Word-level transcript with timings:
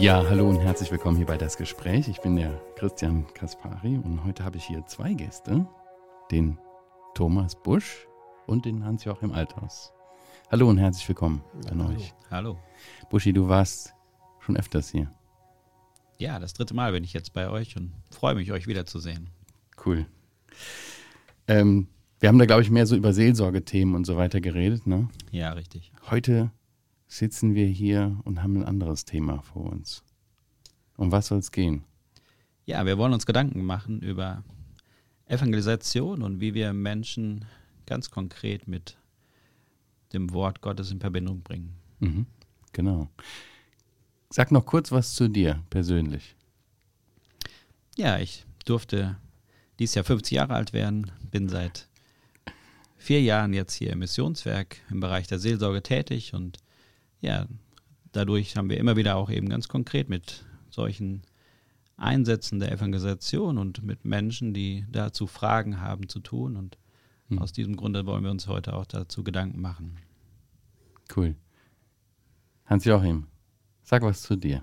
Ja, 0.00 0.24
hallo 0.28 0.48
und 0.48 0.60
herzlich 0.60 0.92
willkommen 0.92 1.16
hier 1.16 1.26
bei 1.26 1.36
Das 1.36 1.56
Gespräch. 1.56 2.06
Ich 2.06 2.20
bin 2.20 2.36
der 2.36 2.52
Christian 2.76 3.26
Kaspari 3.34 3.96
und 3.96 4.22
heute 4.22 4.44
habe 4.44 4.56
ich 4.56 4.64
hier 4.64 4.86
zwei 4.86 5.12
Gäste, 5.12 5.66
den 6.30 6.56
Thomas 7.14 7.60
Busch 7.60 8.06
und 8.46 8.64
den 8.64 8.84
Hans-Joachim 8.84 9.32
Althaus. 9.32 9.92
Hallo 10.52 10.68
und 10.68 10.78
herzlich 10.78 11.08
willkommen 11.08 11.42
an 11.68 11.82
hallo. 11.82 11.96
euch. 11.96 12.14
Hallo. 12.30 12.58
Buschi, 13.10 13.32
du 13.32 13.48
warst 13.48 13.92
schon 14.38 14.56
öfters 14.56 14.88
hier. 14.88 15.12
Ja, 16.16 16.38
das 16.38 16.52
dritte 16.52 16.74
Mal 16.74 16.92
bin 16.92 17.02
ich 17.02 17.12
jetzt 17.12 17.32
bei 17.32 17.50
euch 17.50 17.76
und 17.76 17.92
freue 18.10 18.36
mich, 18.36 18.52
euch 18.52 18.68
wiederzusehen. 18.68 19.30
Cool. 19.84 20.06
Ähm, 21.48 21.88
wir 22.20 22.28
haben 22.28 22.38
da, 22.38 22.46
glaube 22.46 22.62
ich, 22.62 22.70
mehr 22.70 22.86
so 22.86 22.96
über 22.96 23.12
Seelsorgethemen 23.12 23.94
und 23.94 24.04
so 24.04 24.16
weiter 24.16 24.40
geredet, 24.40 24.86
ne? 24.86 25.08
Ja, 25.30 25.52
richtig. 25.52 25.92
Heute 26.10 26.50
sitzen 27.06 27.54
wir 27.54 27.66
hier 27.66 28.18
und 28.24 28.42
haben 28.42 28.56
ein 28.56 28.64
anderes 28.64 29.04
Thema 29.04 29.42
vor 29.42 29.64
uns. 29.64 30.02
Um 30.96 31.12
was 31.12 31.28
soll 31.28 31.38
es 31.38 31.52
gehen? 31.52 31.84
Ja, 32.66 32.84
wir 32.84 32.98
wollen 32.98 33.14
uns 33.14 33.24
Gedanken 33.24 33.64
machen 33.64 34.00
über 34.00 34.44
Evangelisation 35.26 36.22
und 36.22 36.40
wie 36.40 36.54
wir 36.54 36.72
Menschen 36.72 37.44
ganz 37.86 38.10
konkret 38.10 38.66
mit 38.66 38.98
dem 40.12 40.32
Wort 40.32 40.60
Gottes 40.60 40.90
in 40.90 41.00
Verbindung 41.00 41.42
bringen. 41.42 41.74
Mhm, 42.00 42.26
genau. 42.72 43.08
Sag 44.30 44.50
noch 44.50 44.66
kurz 44.66 44.92
was 44.92 45.14
zu 45.14 45.28
dir 45.28 45.62
persönlich. 45.70 46.34
Ja, 47.96 48.18
ich 48.18 48.44
durfte 48.64 49.16
dieses 49.78 49.94
Jahr 49.94 50.04
50 50.04 50.36
Jahre 50.36 50.54
alt 50.54 50.72
werden, 50.72 51.10
bin 51.30 51.48
seit 51.48 51.87
vier 52.98 53.22
Jahren 53.22 53.54
jetzt 53.54 53.74
hier 53.74 53.92
im 53.92 54.00
Missionswerk 54.00 54.76
im 54.90 55.00
Bereich 55.00 55.26
der 55.26 55.38
Seelsorge 55.38 55.82
tätig 55.82 56.34
und 56.34 56.58
ja, 57.20 57.46
dadurch 58.12 58.56
haben 58.56 58.68
wir 58.68 58.78
immer 58.78 58.96
wieder 58.96 59.16
auch 59.16 59.30
eben 59.30 59.48
ganz 59.48 59.68
konkret 59.68 60.08
mit 60.08 60.44
solchen 60.70 61.22
Einsätzen 61.96 62.60
der 62.60 62.72
Evangelisation 62.72 63.58
und 63.58 63.82
mit 63.82 64.04
Menschen, 64.04 64.54
die 64.54 64.86
dazu 64.90 65.26
Fragen 65.26 65.80
haben, 65.80 66.08
zu 66.08 66.20
tun. 66.20 66.56
Und 66.56 66.78
hm. 67.28 67.38
aus 67.40 67.52
diesem 67.52 67.76
Grunde 67.76 68.06
wollen 68.06 68.22
wir 68.22 68.30
uns 68.30 68.46
heute 68.46 68.74
auch 68.74 68.86
dazu 68.86 69.24
Gedanken 69.24 69.60
machen. 69.60 69.98
Cool. 71.14 71.34
Hans-Joachim, 72.66 73.26
sag 73.82 74.02
was 74.02 74.22
zu 74.22 74.36
dir. 74.36 74.62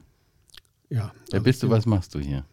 Ja. 0.89 1.11
Wer 1.29 1.33
also 1.33 1.43
bist 1.43 1.63
du, 1.63 1.69
was 1.69 1.85
machst 1.85 2.15
du 2.15 2.19
hier? 2.19 2.45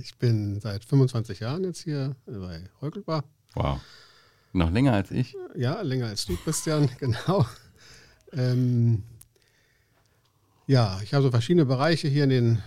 Ich 0.00 0.16
bin 0.16 0.60
seit 0.60 0.84
25 0.84 1.40
Jahren 1.40 1.64
jetzt 1.64 1.82
hier 1.82 2.14
bei 2.26 2.70
Heukelbach. 2.80 3.24
Wow. 3.54 3.80
Noch 4.54 4.70
länger 4.70 4.92
als 4.92 5.10
ich? 5.10 5.36
Ja, 5.56 5.82
länger 5.82 6.06
als 6.06 6.26
du, 6.26 6.36
Christian, 6.36 6.88
genau. 7.00 7.44
Ähm, 8.32 9.02
ja, 10.68 11.00
ich 11.02 11.12
habe 11.12 11.24
so 11.24 11.30
verschiedene 11.32 11.66
Bereiche 11.66 12.06
hier 12.06 12.22
in 12.22 12.30
den 12.30 12.62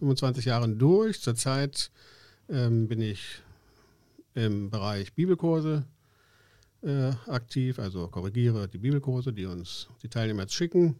25 0.00 0.46
Jahren 0.46 0.80
durch. 0.80 1.20
Zurzeit 1.20 1.92
ähm, 2.48 2.88
bin 2.88 3.00
ich 3.00 3.40
im 4.34 4.68
Bereich 4.68 5.12
Bibelkurse 5.12 5.84
äh, 6.82 7.12
aktiv, 7.28 7.78
also 7.78 8.08
korrigiere 8.08 8.66
die 8.66 8.78
Bibelkurse, 8.78 9.32
die 9.32 9.46
uns 9.46 9.88
die 10.02 10.08
Teilnehmer 10.08 10.48
schicken. 10.48 10.96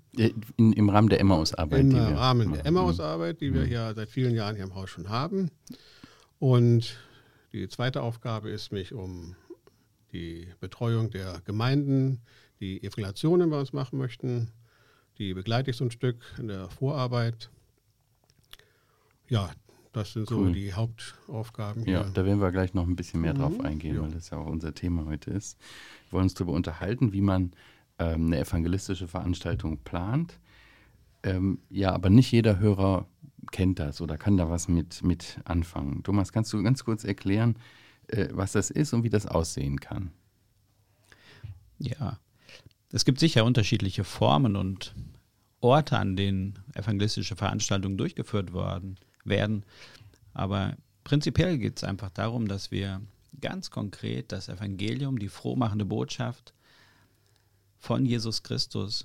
In, 0.56 0.72
Im 0.72 0.88
Rahmen 0.88 1.08
der 1.08 1.18
Emmaus-Arbeit. 1.18 1.80
Im 1.80 1.96
Rahmen 1.96 2.52
der 2.52 2.64
Emmaus-Arbeit, 2.64 3.40
die 3.40 3.52
wir 3.52 3.62
mhm. 3.62 3.66
hier 3.66 3.92
seit 3.96 4.08
vielen 4.08 4.36
Jahren 4.36 4.54
hier 4.54 4.64
im 4.64 4.76
Haus 4.76 4.90
schon 4.90 5.08
haben. 5.08 5.50
Und 6.38 6.96
die 7.52 7.68
zweite 7.68 8.02
Aufgabe 8.02 8.50
ist, 8.50 8.70
mich 8.70 8.94
um 8.94 9.34
die 10.12 10.48
Betreuung 10.60 11.10
der 11.10 11.40
Gemeinden, 11.44 12.20
die 12.60 12.82
Evaluationen 12.82 13.50
bei 13.50 13.58
uns 13.58 13.72
machen 13.72 13.98
möchten, 13.98 14.50
die 15.18 15.34
begleite 15.34 15.70
ich 15.70 15.76
so 15.76 15.84
ein 15.84 15.90
Stück 15.90 16.24
in 16.38 16.48
der 16.48 16.68
Vorarbeit. 16.68 17.50
Ja, 19.28 19.50
das 19.92 20.14
sind 20.14 20.28
so 20.28 20.48
die 20.48 20.72
Hauptaufgaben. 20.72 21.84
Hier. 21.84 21.92
Ja, 21.92 22.04
da 22.04 22.24
werden 22.24 22.40
wir 22.40 22.50
gleich 22.50 22.72
noch 22.72 22.86
ein 22.86 22.96
bisschen 22.96 23.20
mehr 23.20 23.34
mhm. 23.34 23.38
drauf 23.38 23.60
eingehen, 23.60 23.96
ja. 23.96 24.02
weil 24.02 24.10
das 24.10 24.30
ja 24.30 24.38
auch 24.38 24.46
unser 24.46 24.74
Thema 24.74 25.04
heute 25.06 25.30
ist. 25.30 25.58
Wir 26.08 26.12
wollen 26.12 26.24
uns 26.24 26.34
darüber 26.34 26.52
unterhalten, 26.52 27.12
wie 27.12 27.20
man 27.20 27.52
ähm, 27.98 28.26
eine 28.26 28.38
evangelistische 28.38 29.08
Veranstaltung 29.08 29.78
plant. 29.78 30.38
Ähm, 31.22 31.58
ja, 31.68 31.92
aber 31.92 32.10
nicht 32.10 32.32
jeder 32.32 32.58
Hörer 32.58 33.06
kennt 33.50 33.78
das 33.78 34.00
oder 34.00 34.16
kann 34.16 34.36
da 34.36 34.48
was 34.48 34.68
mit, 34.68 35.02
mit 35.02 35.38
anfangen. 35.44 36.02
Thomas, 36.02 36.32
kannst 36.32 36.52
du 36.52 36.62
ganz 36.62 36.84
kurz 36.84 37.04
erklären, 37.04 37.56
äh, 38.12 38.28
was 38.30 38.52
das 38.52 38.70
ist 38.70 38.92
und 38.92 39.02
wie 39.02 39.10
das 39.10 39.26
aussehen 39.26 39.80
kann? 39.80 40.12
Ja, 41.78 42.18
es 42.90 43.04
gibt 43.04 43.18
sicher 43.18 43.44
unterschiedliche 43.44 44.04
Formen 44.04 44.54
und 44.54 44.94
Orte, 45.60 45.98
an 45.98 46.16
denen 46.16 46.58
evangelistische 46.74 47.36
Veranstaltungen 47.36 47.96
durchgeführt 47.96 48.52
worden, 48.52 48.98
werden. 49.24 49.64
Aber 50.34 50.76
prinzipiell 51.04 51.58
geht 51.58 51.78
es 51.78 51.84
einfach 51.84 52.10
darum, 52.10 52.48
dass 52.48 52.70
wir 52.70 53.00
ganz 53.40 53.70
konkret 53.70 54.30
das 54.30 54.48
Evangelium, 54.48 55.18
die 55.18 55.28
frohmachende 55.28 55.84
Botschaft 55.84 56.52
von 57.78 58.04
Jesus 58.04 58.42
Christus 58.42 59.04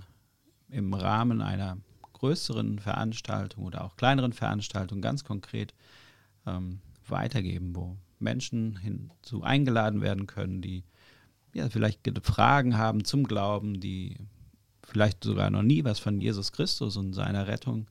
im 0.69 0.93
Rahmen 0.93 1.41
einer 1.41 1.77
größeren 2.13 2.79
Veranstaltung 2.79 3.63
oder 3.63 3.83
auch 3.85 3.95
kleineren 3.95 4.33
Veranstaltung 4.33 5.01
ganz 5.01 5.23
konkret 5.23 5.73
ähm, 6.45 6.81
weitergeben, 7.07 7.75
wo 7.75 7.95
Menschen 8.19 8.77
hinzu 8.77 9.43
eingeladen 9.43 10.01
werden 10.01 10.27
können, 10.27 10.61
die 10.61 10.83
ja, 11.53 11.69
vielleicht 11.69 12.01
Fragen 12.23 12.77
haben 12.77 13.03
zum 13.03 13.23
Glauben, 13.23 13.79
die 13.79 14.17
vielleicht 14.83 15.23
sogar 15.23 15.49
noch 15.49 15.63
nie 15.63 15.83
was 15.83 15.99
von 15.99 16.21
Jesus 16.21 16.51
Christus 16.51 16.97
und 16.97 17.13
seiner 17.13 17.47
Rettung 17.47 17.87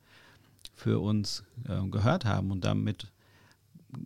für 0.74 1.00
uns 1.00 1.44
äh, 1.68 1.86
gehört 1.88 2.24
haben. 2.24 2.50
Und 2.50 2.64
damit 2.64 3.12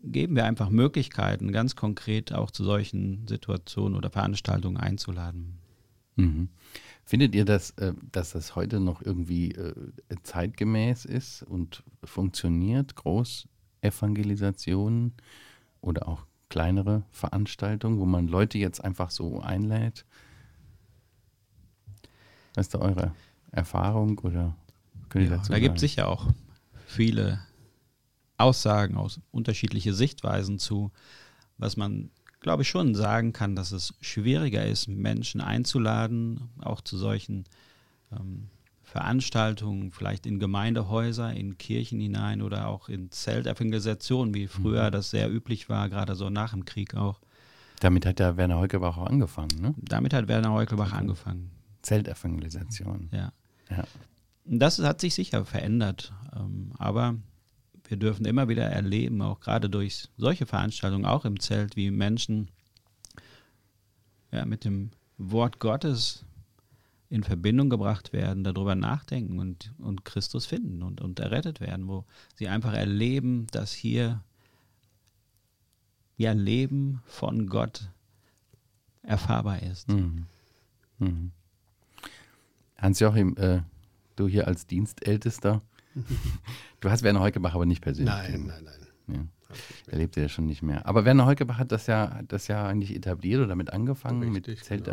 geben 0.02 0.36
wir 0.36 0.44
einfach 0.44 0.70
Möglichkeiten, 0.70 1.52
ganz 1.52 1.76
konkret 1.76 2.32
auch 2.32 2.50
zu 2.50 2.64
solchen 2.64 3.26
Situationen 3.28 3.96
oder 3.96 4.10
Veranstaltungen 4.10 4.76
einzuladen. 4.76 5.58
Mhm. 6.16 6.48
Findet 7.04 7.34
ihr, 7.34 7.44
dass, 7.44 7.70
äh, 7.72 7.92
dass 8.12 8.32
das 8.32 8.56
heute 8.56 8.80
noch 8.80 9.02
irgendwie 9.02 9.52
äh, 9.52 9.74
zeitgemäß 10.22 11.04
ist 11.04 11.42
und 11.42 11.82
funktioniert? 12.04 12.94
Großevangelisationen 12.96 15.12
oder 15.80 16.08
auch 16.08 16.26
kleinere 16.48 17.04
Veranstaltungen, 17.10 17.98
wo 17.98 18.04
man 18.04 18.28
Leute 18.28 18.58
jetzt 18.58 18.84
einfach 18.84 19.10
so 19.10 19.40
einlädt? 19.40 20.04
Was 22.54 22.66
ist 22.66 22.74
da 22.74 22.78
eure 22.80 23.12
Erfahrung 23.52 24.18
oder 24.18 24.56
könnt 25.08 25.26
ihr 25.26 25.30
ja, 25.30 25.36
dazu 25.36 25.52
Da 25.52 25.58
gibt 25.58 25.76
es 25.76 25.80
sicher 25.80 26.08
auch 26.08 26.26
viele 26.86 27.40
Aussagen 28.36 28.96
aus 28.96 29.20
unterschiedliche 29.30 29.94
Sichtweisen 29.94 30.58
zu, 30.58 30.90
was 31.58 31.76
man, 31.76 32.10
glaube 32.40 32.62
ich, 32.62 32.68
schon 32.68 32.94
sagen 32.94 33.32
kann, 33.32 33.54
dass 33.54 33.70
es 33.70 33.94
schwieriger 34.00 34.64
ist, 34.66 34.88
Menschen 34.88 35.40
einzuladen, 35.40 36.50
auch 36.58 36.80
zu 36.80 36.96
solchen 36.96 37.44
ähm, 38.12 38.48
Veranstaltungen, 38.90 39.92
vielleicht 39.92 40.26
in 40.26 40.40
Gemeindehäuser, 40.40 41.32
in 41.32 41.58
Kirchen 41.58 42.00
hinein 42.00 42.42
oder 42.42 42.66
auch 42.66 42.88
in 42.88 43.10
Zeltorganisationen, 43.12 44.34
wie 44.34 44.48
früher 44.48 44.88
mhm. 44.88 44.92
das 44.92 45.10
sehr 45.10 45.32
üblich 45.32 45.68
war, 45.68 45.88
gerade 45.88 46.16
so 46.16 46.28
nach 46.28 46.50
dem 46.50 46.64
Krieg 46.64 46.94
auch. 46.94 47.20
Damit 47.78 48.04
hat 48.04 48.18
der 48.18 48.36
Werner 48.36 48.58
Heukelbach 48.58 48.96
auch 48.98 49.06
angefangen, 49.06 49.60
ne? 49.60 49.74
Damit 49.78 50.12
hat 50.12 50.26
Werner 50.26 50.52
Heukelbach 50.52 50.92
angefangen. 50.92 51.52
Zeltevangelisation. 51.82 53.08
Ja. 53.12 53.32
ja. 53.70 53.84
Das 54.44 54.80
hat 54.80 55.00
sich 55.00 55.14
sicher 55.14 55.44
verändert, 55.44 56.12
ähm, 56.36 56.72
aber 56.76 57.14
wir 57.84 57.96
dürfen 57.96 58.26
immer 58.26 58.48
wieder 58.48 58.64
erleben, 58.64 59.22
auch 59.22 59.38
gerade 59.38 59.70
durch 59.70 60.08
solche 60.16 60.46
Veranstaltungen, 60.46 61.06
auch 61.06 61.24
im 61.24 61.38
Zelt, 61.38 61.76
wie 61.76 61.92
Menschen 61.92 62.48
ja, 64.32 64.44
mit 64.44 64.64
dem 64.64 64.90
Wort 65.16 65.60
Gottes 65.60 66.24
in 67.10 67.24
Verbindung 67.24 67.68
gebracht 67.68 68.12
werden, 68.12 68.44
darüber 68.44 68.76
nachdenken 68.76 69.40
und, 69.40 69.74
und 69.78 70.04
Christus 70.04 70.46
finden 70.46 70.82
und, 70.82 71.00
und 71.00 71.18
errettet 71.18 71.60
werden, 71.60 71.88
wo 71.88 72.04
sie 72.36 72.48
einfach 72.48 72.72
erleben, 72.72 73.48
dass 73.50 73.72
hier 73.72 74.22
ja 76.16 76.32
Leben 76.32 77.02
von 77.04 77.48
Gott 77.48 77.90
erfahrbar 79.02 79.62
ist. 79.62 79.88
Mhm. 79.88 80.26
Mhm. 80.98 81.32
Hans-Joachim, 82.78 83.36
äh, 83.38 83.62
du 84.14 84.28
hier 84.28 84.46
als 84.46 84.66
Dienstältester, 84.66 85.62
du 86.80 86.90
hast 86.90 87.02
Werner 87.02 87.20
Heukebach 87.20 87.54
aber 87.54 87.66
nicht 87.66 87.82
persönlich. 87.82 88.14
Nein, 88.14 88.46
nein, 88.46 88.64
nein. 88.64 89.16
Ja. 89.16 89.26
Er 89.88 89.98
lebt 89.98 90.16
ja 90.16 90.28
schon 90.28 90.46
nicht 90.46 90.62
mehr. 90.62 90.86
Aber 90.86 91.04
Werner 91.04 91.26
Heukebach 91.26 91.58
hat 91.58 91.72
das 91.72 91.88
ja, 91.88 92.22
das 92.28 92.46
ja 92.46 92.68
eigentlich 92.68 92.94
etabliert 92.94 93.40
oder 93.40 93.48
damit 93.48 93.72
angefangen, 93.72 94.22
Richtig, 94.22 94.32
mit 94.32 94.46
genau. 94.68 94.84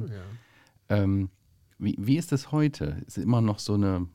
Genau. 0.00 0.14
Ja. 0.14 0.22
Ähm, 0.88 1.30
wie, 1.78 1.96
wie 1.98 2.16
ist 2.16 2.32
es 2.32 2.52
heute? 2.52 2.96
Ist 3.06 3.18
immer 3.18 3.40
noch 3.40 3.58
so, 3.58 3.74
eine, 3.74 4.06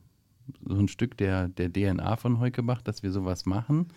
so 0.66 0.76
ein 0.76 0.88
Stück 0.88 1.16
der, 1.16 1.48
der 1.48 1.72
DNA 1.72 2.16
von 2.16 2.38
Heukebach, 2.40 2.82
dass 2.82 3.02
wir 3.02 3.12
sowas 3.12 3.46
machen? 3.46 3.88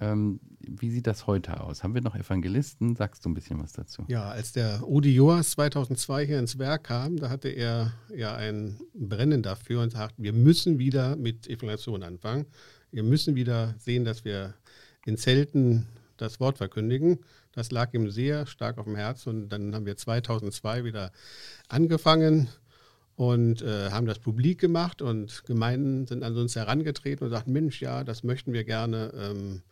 Ähm, 0.00 0.40
wie 0.60 0.90
sieht 0.90 1.06
das 1.06 1.26
heute 1.26 1.60
aus? 1.60 1.82
Haben 1.82 1.94
wir 1.94 2.00
noch 2.00 2.14
Evangelisten? 2.14 2.96
Sagst 2.96 3.24
du 3.24 3.28
ein 3.28 3.34
bisschen 3.34 3.62
was 3.62 3.72
dazu? 3.72 4.04
Ja, 4.08 4.30
als 4.30 4.52
der 4.52 4.88
Udi 4.88 5.14
Joas 5.14 5.50
2002 5.50 6.26
hier 6.26 6.38
ins 6.38 6.58
Werk 6.58 6.84
kam, 6.84 7.18
da 7.18 7.28
hatte 7.28 7.48
er 7.48 7.92
ja 8.14 8.34
ein 8.34 8.80
Brennen 8.94 9.42
dafür 9.42 9.82
und 9.82 9.90
sagt, 9.90 10.14
wir 10.16 10.32
müssen 10.32 10.78
wieder 10.78 11.16
mit 11.16 11.46
Evangelisation 11.46 12.02
anfangen. 12.02 12.46
Wir 12.90 13.02
müssen 13.02 13.34
wieder 13.34 13.74
sehen, 13.78 14.04
dass 14.04 14.24
wir 14.24 14.54
in 15.04 15.18
Zelten 15.18 15.86
das 16.16 16.40
Wort 16.40 16.58
verkündigen. 16.58 17.18
Das 17.52 17.70
lag 17.70 17.92
ihm 17.94 18.10
sehr 18.10 18.46
stark 18.46 18.78
auf 18.78 18.86
dem 18.86 18.96
Herzen 18.96 19.28
und 19.28 19.48
dann 19.50 19.74
haben 19.74 19.86
wir 19.86 19.96
2002 19.96 20.84
wieder 20.84 21.12
angefangen 21.68 22.48
und 23.16 23.62
äh, 23.62 23.90
haben 23.90 24.06
das 24.06 24.18
publik 24.18 24.58
gemacht 24.58 25.02
und 25.02 25.44
Gemeinden 25.44 26.06
sind 26.06 26.22
an 26.22 26.36
uns 26.36 26.56
herangetreten 26.56 27.26
und 27.26 27.30
sagten, 27.30 27.52
Mensch, 27.52 27.80
ja, 27.80 28.04
das 28.04 28.22
möchten 28.22 28.52
wir 28.52 28.64
gerne. 28.64 29.12
Ähm, 29.14 29.62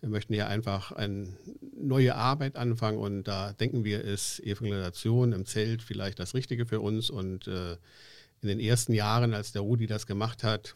wir 0.00 0.08
möchten 0.08 0.34
hier 0.34 0.48
einfach 0.48 0.90
eine 0.90 1.28
neue 1.76 2.16
Arbeit 2.16 2.56
anfangen 2.56 2.98
und 2.98 3.22
da 3.24 3.52
denken 3.52 3.84
wir, 3.84 4.02
ist 4.02 4.40
Evangelisation 4.40 5.32
im 5.32 5.46
Zelt 5.46 5.80
vielleicht 5.80 6.18
das 6.18 6.34
Richtige 6.34 6.66
für 6.66 6.80
uns. 6.80 7.08
Und 7.08 7.46
äh, 7.46 7.76
in 8.40 8.48
den 8.48 8.58
ersten 8.58 8.94
Jahren, 8.94 9.32
als 9.32 9.52
der 9.52 9.62
Rudi 9.62 9.86
das 9.86 10.08
gemacht 10.08 10.42
hat, 10.42 10.74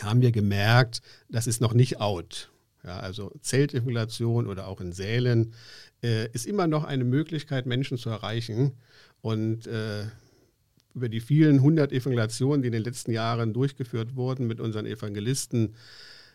haben 0.00 0.20
wir 0.20 0.30
gemerkt, 0.30 1.00
das 1.30 1.46
ist 1.46 1.62
noch 1.62 1.72
nicht 1.72 2.02
out. 2.02 2.50
Ja, 2.84 2.98
also 3.00 3.32
Zeltevangelisation 3.40 4.46
oder 4.46 4.68
auch 4.68 4.80
in 4.80 4.92
Sälen 4.92 5.54
äh, 6.02 6.28
ist 6.32 6.46
immer 6.46 6.66
noch 6.66 6.84
eine 6.84 7.04
Möglichkeit, 7.04 7.64
Menschen 7.64 7.96
zu 7.96 8.10
erreichen. 8.10 8.72
Und 9.22 9.66
äh, 9.66 10.04
über 10.94 11.08
die 11.08 11.20
vielen 11.20 11.62
hundert 11.62 11.92
Evangelisationen, 11.92 12.62
die 12.62 12.68
in 12.68 12.72
den 12.72 12.84
letzten 12.84 13.10
Jahren 13.10 13.52
durchgeführt 13.52 14.16
wurden 14.16 14.46
mit 14.46 14.60
unseren 14.60 14.86
Evangelisten, 14.86 15.74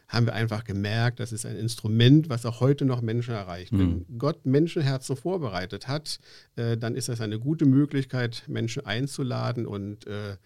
haben 0.07 0.25
wir 0.25 0.33
einfach 0.33 0.63
gemerkt, 0.63 1.19
das 1.19 1.31
ist 1.31 1.45
ein 1.45 1.55
Instrument, 1.55 2.29
was 2.29 2.43
auch 2.47 2.61
heute 2.61 2.83
noch 2.83 3.01
Menschen 3.01 3.35
erreicht. 3.35 3.71
Mhm. 3.71 4.05
Wenn 4.07 4.17
Gott 4.17 4.43
Menschenherzen 4.43 5.15
vorbereitet 5.15 5.87
hat, 5.87 6.19
äh, 6.55 6.77
dann 6.77 6.95
ist 6.95 7.09
das 7.09 7.21
eine 7.21 7.37
gute 7.37 7.65
Möglichkeit, 7.65 8.43
Menschen 8.47 8.87
einzuladen 8.87 9.67
und 9.67 10.07
äh, 10.07 10.37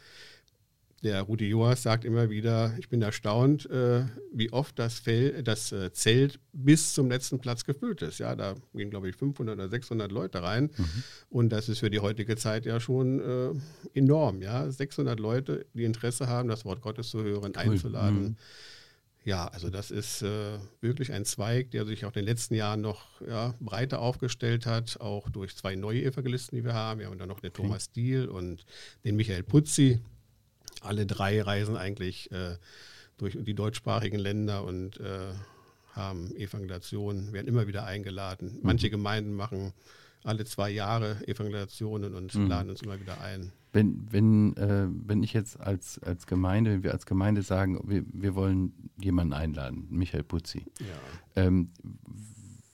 der 1.04 1.22
Rudi 1.22 1.50
Joas 1.50 1.84
sagt 1.84 2.06
immer 2.06 2.30
wieder, 2.30 2.74
ich 2.80 2.88
bin 2.88 3.02
erstaunt, 3.02 3.70
äh, 3.70 4.06
wie 4.32 4.52
oft 4.54 4.80
das, 4.80 5.00
Fel 5.00 5.44
das 5.44 5.72
äh, 5.72 5.92
Zelt 5.92 6.40
bis 6.54 6.94
zum 6.94 7.10
letzten 7.10 7.40
Platz 7.40 7.66
gefüllt 7.66 8.02
ist. 8.02 8.20
Ja, 8.20 8.36
da 8.36 8.56
gehen, 8.74 8.90
glaube 8.90 9.10
ich, 9.10 9.16
500 9.16 9.56
oder 9.56 9.70
600 9.70 10.12
Leute 10.12 10.42
rein. 10.42 10.72
Mhm. 10.76 11.04
Und 11.30 11.50
das 11.50 11.68
ist 11.68 11.80
für 11.80 11.90
die 11.90 12.00
heutige 12.00 12.38
Zeit 12.38 12.66
ja 12.66 12.80
schon 12.80 13.20
äh, 13.20 13.52
enorm. 13.94 14.42
Ja, 14.42 14.70
600 14.70 15.20
Leute, 15.20 15.66
die 15.74 15.84
Interesse 15.84 16.28
haben, 16.28 16.48
das 16.48 16.64
Wort 16.64 16.82
Gottes 16.82 17.10
zu 17.10 17.22
hören, 17.22 17.54
cool. 17.56 17.72
einzuladen. 17.72 18.24
Mhm. 18.24 18.36
Ja, 19.26 19.48
also 19.48 19.70
das 19.70 19.90
ist 19.90 20.22
äh, 20.22 20.58
wirklich 20.82 21.14
ein 21.14 21.24
Zweig, 21.24 21.72
der 21.72 21.86
sich 21.86 22.04
auch 22.04 22.10
in 22.10 22.14
den 22.22 22.26
letzten 22.26 22.56
Jahren 22.56 22.82
noch 22.82 23.22
ja, 23.26 23.56
breiter 23.62 24.00
aufgestellt 24.00 24.66
hat, 24.66 25.00
auch 25.00 25.30
durch 25.30 25.56
zwei 25.56 25.76
neue 25.76 26.04
Evangelisten, 26.04 26.58
die 26.58 26.66
wir 26.66 26.74
haben. 26.74 27.00
Wir 27.00 27.08
haben 27.08 27.18
dann 27.18 27.30
noch 27.30 27.40
den 27.40 27.52
okay. 27.52 27.62
Thomas 27.62 27.92
Diel 27.92 28.28
und 28.28 28.66
den 29.06 29.16
Michael 29.16 29.44
Putzi. 29.44 30.02
Alle 30.84 31.06
drei 31.06 31.42
reisen 31.42 31.78
eigentlich 31.78 32.32
äh, 32.32 32.58
durch 33.18 33.38
die 33.42 33.54
deutschsprachigen 33.54 34.20
Länder 34.20 34.64
und 34.64 35.00
äh, 35.00 35.34
haben 35.94 36.36
Evangelisation, 36.36 37.34
werden 37.34 37.48
immer 37.48 37.68
wieder 37.68 37.86
eingeladen. 37.86 38.60
Manche 38.62 38.88
mhm. 38.88 38.92
Gemeinden 38.92 39.34
machen 39.34 39.74
alle 40.24 40.46
zwei 40.46 40.70
Jahre 40.70 41.18
Evangelisationen 41.28 42.16
und 42.16 42.34
mhm. 42.34 42.48
laden 42.48 42.70
uns 42.70 42.82
immer 42.82 43.00
wieder 43.00 43.22
ein. 43.22 43.52
Wenn, 43.72 44.08
wenn, 44.12 44.56
äh, 44.58 44.88
wenn 44.88 45.24
ich 45.24 45.34
jetzt 45.34 45.60
als, 45.60 46.00
als 46.00 46.28
Gemeinde, 46.28 46.72
wenn 46.72 46.84
wir 46.84 46.94
als 46.94 47.06
Gemeinde 47.06 47.42
sagen, 47.42 47.80
wir, 47.88 48.04
wir 48.12 48.36
wollen 48.36 48.92
jemanden 49.02 49.34
einladen, 49.34 49.88
Michael 49.90 50.24
Putzi, 50.24 50.66
ja. 50.80 51.44
ähm, 51.44 51.72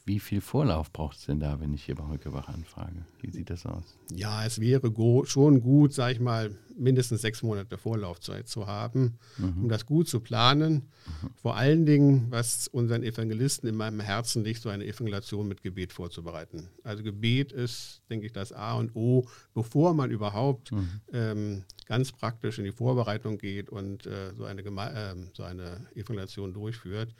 wie 0.09 0.19
viel 0.19 0.41
Vorlauf 0.41 0.91
braucht 0.91 1.17
es 1.17 1.27
denn 1.27 1.39
da, 1.39 1.59
wenn 1.59 1.71
ich 1.71 1.83
hier 1.83 1.93
bei 1.93 2.03
Heukebach 2.07 2.49
anfrage? 2.49 3.05
Wie 3.21 3.29
sieht 3.29 3.51
das 3.51 3.67
aus? 3.67 3.95
Ja, 4.11 4.43
es 4.43 4.59
wäre 4.59 4.91
schon 5.27 5.61
gut, 5.61 5.93
sage 5.93 6.13
ich 6.13 6.19
mal, 6.19 6.57
mindestens 6.75 7.21
sechs 7.21 7.43
Monate 7.43 7.77
Vorlaufzeit 7.77 8.47
zu 8.47 8.65
haben, 8.65 9.19
mhm. 9.37 9.65
um 9.65 9.69
das 9.69 9.85
gut 9.85 10.07
zu 10.07 10.19
planen. 10.19 10.73
Mhm. 10.73 11.29
Vor 11.35 11.57
allen 11.57 11.85
Dingen, 11.85 12.25
was 12.31 12.67
unseren 12.69 13.03
Evangelisten 13.03 13.69
in 13.69 13.75
meinem 13.75 13.99
Herzen 13.99 14.43
liegt, 14.43 14.63
so 14.63 14.69
eine 14.69 14.83
Evangelisation 14.83 15.47
mit 15.47 15.61
Gebet 15.61 15.93
vorzubereiten. 15.93 16.69
Also 16.83 17.03
Gebet 17.03 17.51
ist, 17.51 18.01
denke 18.09 18.25
ich, 18.25 18.33
das 18.33 18.51
A 18.51 18.73
und 18.79 18.95
O, 18.95 19.27
bevor 19.53 19.93
man 19.93 20.09
überhaupt 20.09 20.71
mhm. 20.71 21.01
ähm, 21.13 21.63
ganz 21.85 22.11
praktisch 22.11 22.57
in 22.57 22.65
die 22.65 22.71
Vorbereitung 22.71 23.37
geht 23.37 23.69
und 23.69 24.07
äh, 24.07 24.33
so, 24.35 24.45
eine 24.45 24.63
äh, 24.63 25.15
so 25.33 25.43
eine 25.43 25.85
Evangelisation 25.93 26.51
durchführt. 26.51 27.13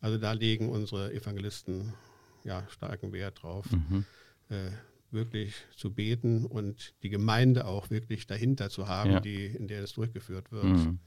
Also 0.00 0.18
da 0.18 0.32
legen 0.32 0.68
unsere 0.68 1.12
Evangelisten 1.12 1.94
ja, 2.44 2.64
starken 2.68 3.12
Wert 3.12 3.42
drauf, 3.42 3.66
mhm. 3.70 4.04
äh, 4.48 4.70
wirklich 5.10 5.54
zu 5.76 5.92
beten 5.92 6.44
und 6.44 6.94
die 7.02 7.08
Gemeinde 7.08 7.66
auch 7.66 7.90
wirklich 7.90 8.26
dahinter 8.26 8.70
zu 8.70 8.88
haben, 8.88 9.12
ja. 9.12 9.20
die, 9.20 9.46
in 9.46 9.68
der 9.68 9.82
es 9.82 9.92
durchgeführt 9.92 10.52
wird. 10.52 10.64
Mhm. 10.64 10.98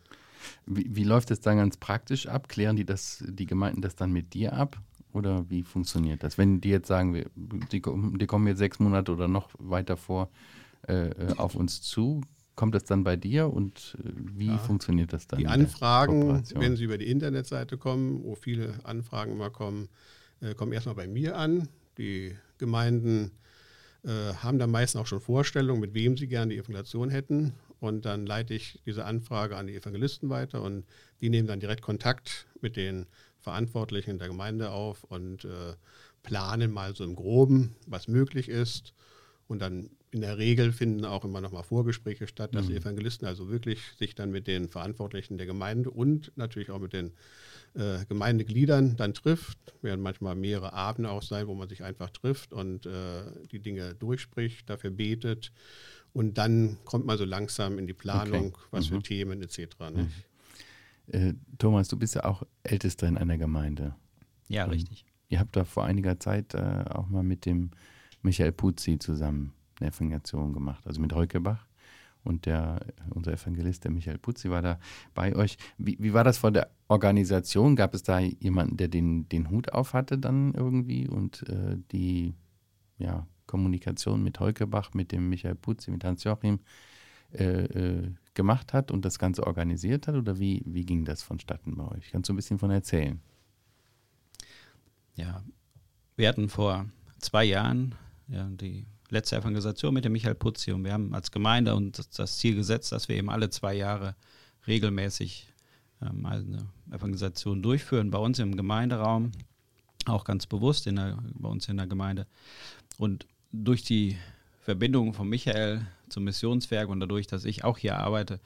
Wie, 0.66 0.96
wie, 0.96 1.04
läuft 1.04 1.32
es 1.32 1.42
dann 1.42 1.58
ganz 1.58 1.78
praktisch 1.78 2.28
ab? 2.28 2.48
Klären 2.48 2.76
die 2.76 2.86
das, 2.86 3.24
die 3.28 3.46
Gemeinden 3.46 3.82
das 3.82 3.96
dann 3.96 4.12
mit 4.12 4.34
dir 4.34 4.54
ab? 4.54 4.80
Oder 5.14 5.50
wie 5.50 5.64
funktioniert 5.64 6.24
das? 6.24 6.38
Wenn 6.38 6.62
die 6.62 6.70
jetzt 6.70 6.88
sagen, 6.88 7.26
die, 7.36 7.82
die 7.82 8.28
kommen 8.28 8.48
jetzt 8.48 8.60
sechs 8.60 8.80
Monate 8.80 9.12
oder 9.12 9.28
noch 9.28 9.50
weiter 9.58 9.98
vor 9.98 10.30
äh, 10.88 11.10
äh, 11.10 11.34
auf 11.38 11.56
uns 11.56 11.82
zu, 11.82 12.22
kommt 12.56 12.76
das 12.76 12.84
dann 12.84 13.04
bei 13.04 13.16
dir 13.16 13.52
und 13.52 13.98
äh, 14.00 14.12
wie 14.16 14.48
ja, 14.48 14.58
funktioniert 14.58 15.12
das 15.12 15.28
dann? 15.28 15.40
Die 15.40 15.48
Anfragen, 15.48 16.44
wenn 16.56 16.76
sie 16.76 16.84
über 16.84 16.98
die 16.98 17.10
Internetseite 17.10 17.78
kommen, 17.78 18.24
wo 18.24 18.36
viele 18.36 18.80
Anfragen 18.84 19.34
immer 19.34 19.50
kommen, 19.50 19.90
äh, 20.42 20.54
kommen 20.54 20.74
erstmal 20.74 20.96
bei 20.96 21.08
mir 21.08 21.38
an. 21.38 21.68
Die 21.98 22.36
Gemeinden 22.58 23.32
äh, 24.04 24.34
haben 24.36 24.60
dann 24.60 24.72
meistens 24.72 25.02
auch 25.02 25.08
schon 25.08 25.22
Vorstellungen, 25.22 25.82
mit 25.82 25.94
wem 25.94 26.18
sie 26.18 26.28
gerne 26.28 26.54
die 26.54 26.60
Evangelisation 26.60 27.10
hätten. 27.10 27.54
Und 27.80 28.06
dann 28.06 28.26
leite 28.26 28.54
ich 28.54 28.80
diese 28.86 29.06
Anfrage 29.06 29.56
an 29.56 29.68
die 29.68 29.76
Evangelisten 29.76 30.30
weiter 30.30 30.64
und 30.64 30.86
die 31.22 31.30
nehmen 31.30 31.48
dann 31.48 31.60
direkt 31.60 31.82
Kontakt 31.82 32.48
mit 32.62 32.76
den 32.76 33.06
Verantwortlichen 33.40 34.18
der 34.18 34.28
Gemeinde 34.28 34.72
auf 34.72 35.04
und 35.04 35.46
äh, 35.46 35.74
planen 36.24 36.72
mal 36.72 36.96
so 36.96 37.04
im 37.04 37.16
Groben, 37.16 37.76
was 37.86 38.08
möglich 38.08 38.50
ist. 38.50 38.94
Und 39.48 39.62
dann 39.62 39.92
in 40.12 40.22
der 40.22 40.38
Regel 40.38 40.72
finden 40.72 41.06
auch 41.06 41.24
immer 41.24 41.42
noch 41.42 41.52
mal 41.52 41.64
Vorgespräche 41.64 42.28
statt, 42.28 42.56
dass 42.56 42.66
mhm. 42.66 42.70
die 42.70 42.76
Evangelisten 42.78 43.28
also 43.28 43.50
wirklich 43.50 43.80
sich 43.98 44.16
dann 44.16 44.32
mit 44.32 44.48
den 44.48 44.70
Verantwortlichen 44.70 45.38
der 45.38 45.48
Gemeinde 45.48 45.92
und 45.92 46.32
natürlich 46.36 46.72
auch 46.72 46.80
mit 46.80 46.94
den 46.94 47.12
äh, 47.78 48.06
Gemeindegliedern 48.08 48.98
dann 48.98 49.14
trifft. 49.14 49.58
Werden 49.82 50.02
manchmal 50.02 50.36
mehrere 50.36 50.74
Abende 50.74 51.12
auch 51.12 51.22
sein, 51.22 51.48
wo 51.48 51.54
man 51.54 51.70
sich 51.70 51.84
einfach 51.84 52.10
trifft 52.10 52.54
und 52.54 52.86
äh, 52.86 53.24
die 53.52 53.60
Dinge 53.60 53.94
durchspricht, 53.96 54.70
dafür 54.70 54.92
betet. 54.92 55.52
Und 56.14 56.38
dann 56.38 56.78
kommt 56.86 57.06
man 57.06 57.18
so 57.18 57.26
langsam 57.26 57.78
in 57.78 57.86
die 57.86 57.94
Planung, 57.94 58.48
okay. 58.48 58.64
was 58.72 58.90
mhm. 58.90 58.96
für 58.96 59.04
Themen 59.04 59.42
etc. 59.44 59.60
Mhm. 59.94 60.10
Äh, 61.08 61.34
Thomas, 61.58 61.88
du 61.88 61.98
bist 61.98 62.16
ja 62.16 62.26
auch 62.26 62.44
Ältester 62.64 63.08
in 63.08 63.18
einer 63.18 63.38
Gemeinde. 63.38 63.96
Ja, 64.48 64.66
und 64.66 64.72
richtig. 64.72 65.06
Ihr 65.30 65.40
habt 65.40 65.56
da 65.56 65.64
vor 65.64 65.86
einiger 65.86 66.20
Zeit 66.20 66.54
äh, 66.54 66.86
auch 66.90 67.08
mal 67.10 67.24
mit 67.24 67.46
dem 67.46 67.72
Michael 68.24 68.54
Puzzi 68.54 68.98
zusammen 68.98 69.54
eine 69.80 69.90
Evangelisation 69.92 70.54
gemacht, 70.54 70.88
also 70.88 71.00
mit 71.00 71.14
Heukebach. 71.14 71.67
Und 72.28 72.46
der, 72.46 72.80
unser 73.10 73.34
Evangelist, 73.34 73.84
der 73.84 73.92
Michael 73.92 74.18
Putzi, 74.18 74.50
war 74.50 74.62
da 74.62 74.80
bei 75.14 75.36
euch. 75.36 75.58
Wie, 75.78 75.98
wie 76.00 76.14
war 76.14 76.24
das 76.24 76.38
vor 76.38 76.52
der 76.52 76.70
Organisation? 76.88 77.76
Gab 77.76 77.94
es 77.94 78.04
da 78.04 78.20
jemanden, 78.20 78.78
der 78.78 78.90
den, 78.90 79.28
den 79.30 79.50
Hut 79.50 79.72
auf 79.72 79.94
hatte 79.94 80.18
dann 80.18 80.54
irgendwie 80.54 81.08
und 81.08 81.48
äh, 81.50 81.78
die 81.92 82.36
ja, 82.98 83.26
Kommunikation 83.46 84.24
mit 84.24 84.40
Heukebach, 84.40 84.94
mit 84.94 85.12
dem 85.12 85.30
Michael 85.30 85.56
Putzi, 85.56 85.92
mit 85.92 86.04
Hans-Joachim 86.04 86.60
äh, 87.34 87.44
äh, 87.44 88.12
gemacht 88.34 88.74
hat 88.74 88.92
und 88.92 89.04
das 89.04 89.20
Ganze 89.20 89.46
organisiert 89.46 90.08
hat? 90.08 90.16
Oder 90.16 90.40
wie, 90.40 90.62
wie 90.66 90.86
ging 90.86 91.06
das 91.06 91.24
vonstatten 91.24 91.76
bei 91.76 91.88
euch? 91.90 92.12
Kannst 92.12 92.30
du 92.30 92.34
ein 92.34 92.38
bisschen 92.38 92.60
von 92.60 92.72
erzählen? 92.72 93.20
Ja, 95.16 95.44
wir 96.16 96.30
hatten 96.30 96.48
vor 96.48 96.86
zwei 97.20 97.44
Jahren 97.44 97.96
ja, 98.28 98.48
die 98.50 98.86
letzte 99.10 99.38
Evangelisation 99.38 99.94
mit 99.94 100.06
dem 100.06 100.12
Michael 100.12 100.36
Putzi 100.36 100.72
und 100.72 100.84
wir 100.84 100.94
haben 100.94 101.14
als 101.14 101.32
Gemeinde 101.32 101.76
uns 101.76 102.10
das 102.10 102.38
Ziel 102.38 102.56
gesetzt, 102.56 102.92
dass 102.92 103.08
wir 103.08 103.16
eben 103.16 103.30
alle 103.30 103.50
zwei 103.50 103.74
Jahre 103.74 104.16
regelmäßig 104.68 105.48
ähm, 106.02 106.26
eine 106.26 106.68
Evangelisation 106.92 107.62
durchführen 107.62 108.12
bei 108.12 108.20
uns 108.20 108.40
im 108.40 108.56
Gemeinderaum, 108.56 109.32
auch 110.06 110.24
ganz 110.24 110.46
bewusst 110.46 110.88
in 110.88 110.98
der, 110.98 111.18
bei 111.34 111.50
uns 111.50 111.68
in 111.70 111.78
der 111.78 111.88
Gemeinde. 111.88 112.28
Und 112.98 113.28
durch 113.52 113.84
die 113.84 114.18
Verbindung 114.62 115.14
von 115.14 115.30
Michael 115.30 115.88
zum 116.10 116.26
Missionswerk 116.26 116.90
und 116.90 117.00
dadurch, 117.00 117.28
dass 117.28 117.46
ich 117.46 117.64
auch 117.64 117.78
hier 117.78 117.98
arbeite, 117.98 118.40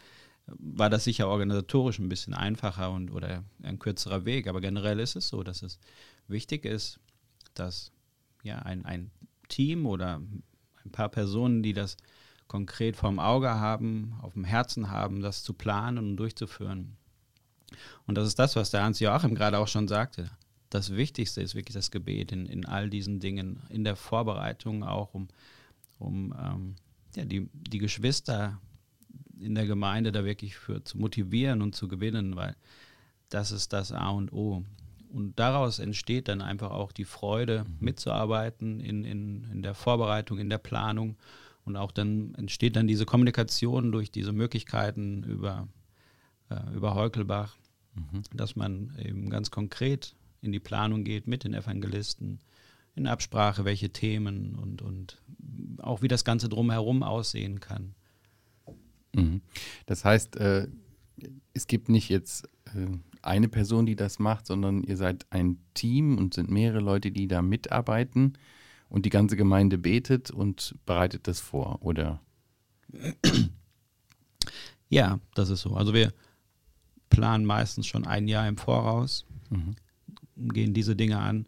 war 0.48 0.90
das 0.90 1.04
sicher 1.04 1.28
organisatorisch 1.28 2.00
ein 2.00 2.10
bisschen 2.10 2.34
einfacher 2.34 2.92
und 2.92 3.12
oder 3.12 3.44
ein 3.64 3.80
kürzerer 3.80 4.26
Weg. 4.26 4.48
Aber 4.48 4.62
generell 4.62 5.00
ist 5.00 5.16
es 5.16 5.28
so, 5.28 5.44
dass 5.44 5.62
es 5.64 5.80
wichtig 6.28 6.66
ist, 6.66 7.00
dass 7.54 7.92
ja 8.44 8.60
ein, 8.60 8.86
ein 8.86 9.12
Team 9.48 9.86
oder 9.86 10.22
ein 10.92 10.94
paar 10.94 11.10
Personen, 11.10 11.64
die 11.64 11.74
das 11.74 11.98
konkret 12.48 12.98
vorm 12.98 13.20
Auge 13.20 13.50
haben, 13.50 14.14
auf 14.22 14.34
dem 14.34 14.44
Herzen 14.44 14.92
haben, 14.92 15.22
das 15.22 15.44
zu 15.44 15.54
planen 15.54 15.98
und 15.98 16.18
durchzuführen. 16.18 16.98
Und 18.06 18.16
das 18.16 18.28
ist 18.28 18.40
das, 18.40 18.58
was 18.58 18.72
der 18.72 18.84
Hans 18.84 19.00
Joachim 19.00 19.36
gerade 19.36 19.58
auch 19.58 19.68
schon 19.70 19.88
sagte. 19.88 20.30
das 20.70 20.96
Wichtigste 20.96 21.42
ist 21.42 21.56
wirklich 21.56 21.74
das 21.74 21.92
Gebet 21.92 22.32
in, 22.32 22.46
in 22.46 22.66
all 22.66 22.90
diesen 22.90 23.20
Dingen, 23.20 23.62
in 23.70 23.84
der 23.84 23.96
Vorbereitung 23.96 24.84
auch, 24.84 25.14
um, 25.14 25.28
um 26.00 26.34
ähm, 26.38 26.76
ja, 27.16 27.26
die, 27.26 27.50
die 27.54 27.78
Geschwister 27.78 28.60
in 29.40 29.56
der 29.56 29.66
Gemeinde 29.66 30.12
da 30.12 30.24
wirklich 30.24 30.56
für 30.56 30.84
zu 30.84 30.98
motivieren 30.98 31.62
und 31.62 31.76
zu 31.76 31.88
gewinnen, 31.88 32.36
weil 32.36 32.56
das 33.30 33.52
ist 33.52 33.74
das 33.74 33.92
A 33.92 34.10
und 34.10 34.32
O. 34.32 34.64
Und 35.12 35.40
daraus 35.40 35.80
entsteht 35.80 36.28
dann 36.28 36.42
einfach 36.42 36.72
auch 36.72 36.92
die 36.92 37.06
Freude, 37.06 37.66
mhm. 37.66 37.78
mitzuarbeiten 37.80 38.80
in, 38.80 39.04
in, 39.04 39.44
in 39.52 39.62
der 39.62 39.74
Vorbereitung, 39.74 40.40
in 40.40 40.50
der 40.50 40.58
Planung. 40.58 41.18
Und 41.66 41.76
auch 41.76 41.92
dann 41.92 42.34
entsteht 42.36 42.76
dann 42.76 42.88
diese 42.88 43.06
Kommunikation 43.06 43.92
durch 43.92 44.12
diese 44.12 44.32
Möglichkeiten 44.32 45.24
über, 45.24 45.68
äh, 46.50 46.74
über 46.74 46.96
Heukelbach, 46.96 47.58
mhm. 47.94 48.24
dass 48.34 48.56
man 48.56 48.98
eben 49.00 49.30
ganz 49.30 49.52
konkret 49.52 50.16
in 50.42 50.52
die 50.52 50.60
Planung 50.60 51.04
geht 51.04 51.28
mit 51.28 51.44
den 51.44 51.54
Evangelisten, 51.54 52.40
in 52.96 53.08
Absprache, 53.08 53.64
welche 53.64 53.90
Themen 53.90 54.56
und, 54.56 54.82
und 54.82 55.22
auch 55.78 56.02
wie 56.02 56.08
das 56.08 56.26
Ganze 56.26 56.50
drumherum 56.50 57.04
aussehen 57.04 57.60
kann. 57.60 57.96
Mhm. 59.14 59.42
Das 59.86 60.04
heißt, 60.04 60.38
äh, 60.38 60.68
es 61.54 61.68
gibt 61.68 61.90
nicht 61.90 62.10
jetzt 62.10 62.46
äh, 62.66 62.88
eine 63.22 63.48
Person, 63.48 63.86
die 63.86 63.96
das 63.96 64.20
macht, 64.20 64.48
sondern 64.48 64.84
ihr 64.84 64.98
seid 64.98 65.26
ein 65.30 65.60
Team 65.74 66.18
und 66.18 66.34
sind 66.34 66.50
mehrere 66.50 66.80
Leute, 66.80 67.12
die 67.12 67.28
da 67.28 67.42
mitarbeiten 67.42 68.34
und 68.90 69.06
die 69.06 69.10
ganze 69.10 69.38
Gemeinde 69.38 69.78
betet 69.78 70.32
und 70.32 70.76
bereitet 70.86 71.28
das 71.28 71.40
vor, 71.40 71.80
oder? 71.82 72.22
Ja, 74.94 75.22
das 75.36 75.50
ist 75.50 75.62
so. 75.62 75.76
Also 75.76 75.94
wir 75.94 76.12
planen 77.10 77.46
meistens 77.46 77.88
schon 77.88 78.06
ein 78.06 78.28
Jahr 78.28 78.46
im 78.50 78.58
Voraus, 78.58 79.26
mhm. 79.50 79.76
gehen 80.36 80.74
diese 80.74 80.98
Dinge 80.98 81.18
an. 81.18 81.46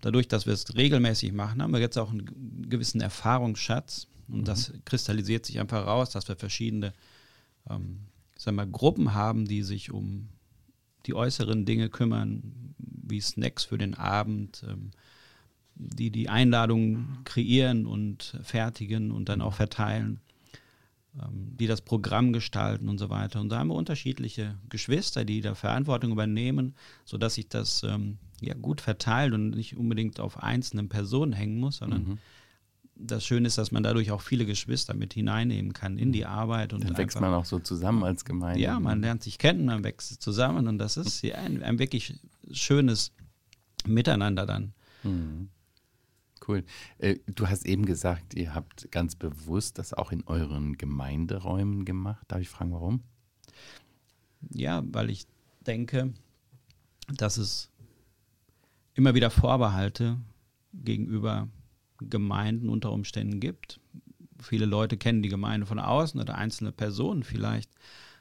Dadurch, 0.00 0.26
dass 0.26 0.46
wir 0.46 0.52
es 0.52 0.74
regelmäßig 0.74 1.32
machen, 1.32 1.62
haben 1.62 1.72
wir 1.72 1.78
jetzt 1.78 1.96
auch 1.96 2.10
einen 2.10 2.68
gewissen 2.68 3.00
Erfahrungsschatz. 3.00 4.08
Und 4.26 4.40
mhm. 4.40 4.44
das 4.46 4.72
kristallisiert 4.84 5.46
sich 5.46 5.60
einfach 5.60 5.86
raus, 5.86 6.10
dass 6.10 6.26
wir 6.26 6.34
verschiedene 6.34 6.92
ähm, 7.70 8.00
sagen 8.42 8.56
wir, 8.56 8.66
Gruppen 8.66 9.14
haben, 9.14 9.46
die 9.46 9.62
sich 9.62 9.92
um 9.92 10.28
die 11.06 11.14
äußeren 11.14 11.64
Dinge 11.64 11.88
kümmern, 11.88 12.74
wie 12.78 13.20
Snacks 13.20 13.64
für 13.64 13.78
den 13.78 13.94
Abend, 13.94 14.64
ähm, 14.68 14.90
die 15.74 16.10
die 16.10 16.28
Einladungen 16.28 17.18
kreieren 17.24 17.86
und 17.86 18.38
fertigen 18.42 19.10
und 19.10 19.28
dann 19.28 19.40
auch 19.40 19.54
verteilen, 19.54 20.20
ähm, 21.20 21.56
die 21.56 21.66
das 21.66 21.80
Programm 21.80 22.32
gestalten 22.32 22.88
und 22.88 22.98
so 22.98 23.10
weiter. 23.10 23.40
Und 23.40 23.48
da 23.48 23.58
haben 23.58 23.68
wir 23.68 23.74
unterschiedliche 23.74 24.56
Geschwister, 24.68 25.24
die 25.24 25.40
da 25.40 25.54
Verantwortung 25.54 26.12
übernehmen, 26.12 26.74
sodass 27.04 27.34
sich 27.34 27.48
das 27.48 27.82
ähm, 27.82 28.18
ja, 28.40 28.54
gut 28.54 28.80
verteilt 28.80 29.32
und 29.32 29.50
nicht 29.50 29.76
unbedingt 29.76 30.20
auf 30.20 30.42
einzelnen 30.42 30.88
Personen 30.88 31.32
hängen 31.32 31.58
muss, 31.58 31.78
sondern 31.78 32.04
mhm 32.04 32.18
das 32.94 33.24
Schöne 33.24 33.48
ist, 33.48 33.58
dass 33.58 33.72
man 33.72 33.82
dadurch 33.82 34.10
auch 34.10 34.20
viele 34.20 34.46
Geschwister 34.46 34.94
mit 34.94 35.14
hineinnehmen 35.14 35.72
kann 35.72 35.98
in 35.98 36.12
die 36.12 36.26
Arbeit. 36.26 36.72
Und 36.72 36.84
Dann 36.84 36.96
wächst 36.96 37.20
man 37.20 37.32
auch 37.32 37.44
so 37.44 37.58
zusammen 37.58 38.04
als 38.04 38.24
Gemeinde. 38.24 38.60
Ja, 38.60 38.78
man 38.78 39.00
lernt 39.00 39.22
sich 39.22 39.38
kennen, 39.38 39.66
man 39.66 39.84
wächst 39.84 40.20
zusammen 40.22 40.68
und 40.68 40.78
das 40.78 40.96
ist 40.96 41.22
ja 41.22 41.36
ein, 41.36 41.62
ein 41.62 41.78
wirklich 41.78 42.20
schönes 42.50 43.12
Miteinander 43.86 44.46
dann. 44.46 44.74
Mhm. 45.02 45.48
Cool. 46.46 46.64
Äh, 46.98 47.18
du 47.26 47.48
hast 47.48 47.66
eben 47.66 47.86
gesagt, 47.86 48.34
ihr 48.34 48.54
habt 48.54 48.90
ganz 48.90 49.14
bewusst 49.14 49.78
das 49.78 49.92
auch 49.94 50.12
in 50.12 50.24
euren 50.26 50.76
Gemeinderäumen 50.76 51.84
gemacht. 51.84 52.24
Darf 52.28 52.40
ich 52.40 52.48
fragen, 52.48 52.72
warum? 52.72 53.02
Ja, 54.50 54.82
weil 54.86 55.10
ich 55.10 55.26
denke, 55.66 56.12
dass 57.16 57.36
es 57.36 57.70
immer 58.94 59.14
wieder 59.14 59.30
Vorbehalte 59.30 60.18
gegenüber 60.72 61.48
Gemeinden 62.08 62.68
unter 62.68 62.92
Umständen 62.92 63.40
gibt. 63.40 63.80
Viele 64.40 64.66
Leute 64.66 64.96
kennen 64.96 65.22
die 65.22 65.28
Gemeinde 65.28 65.66
von 65.66 65.78
außen 65.78 66.20
oder 66.20 66.36
einzelne 66.36 66.72
Personen 66.72 67.22
vielleicht, 67.22 67.70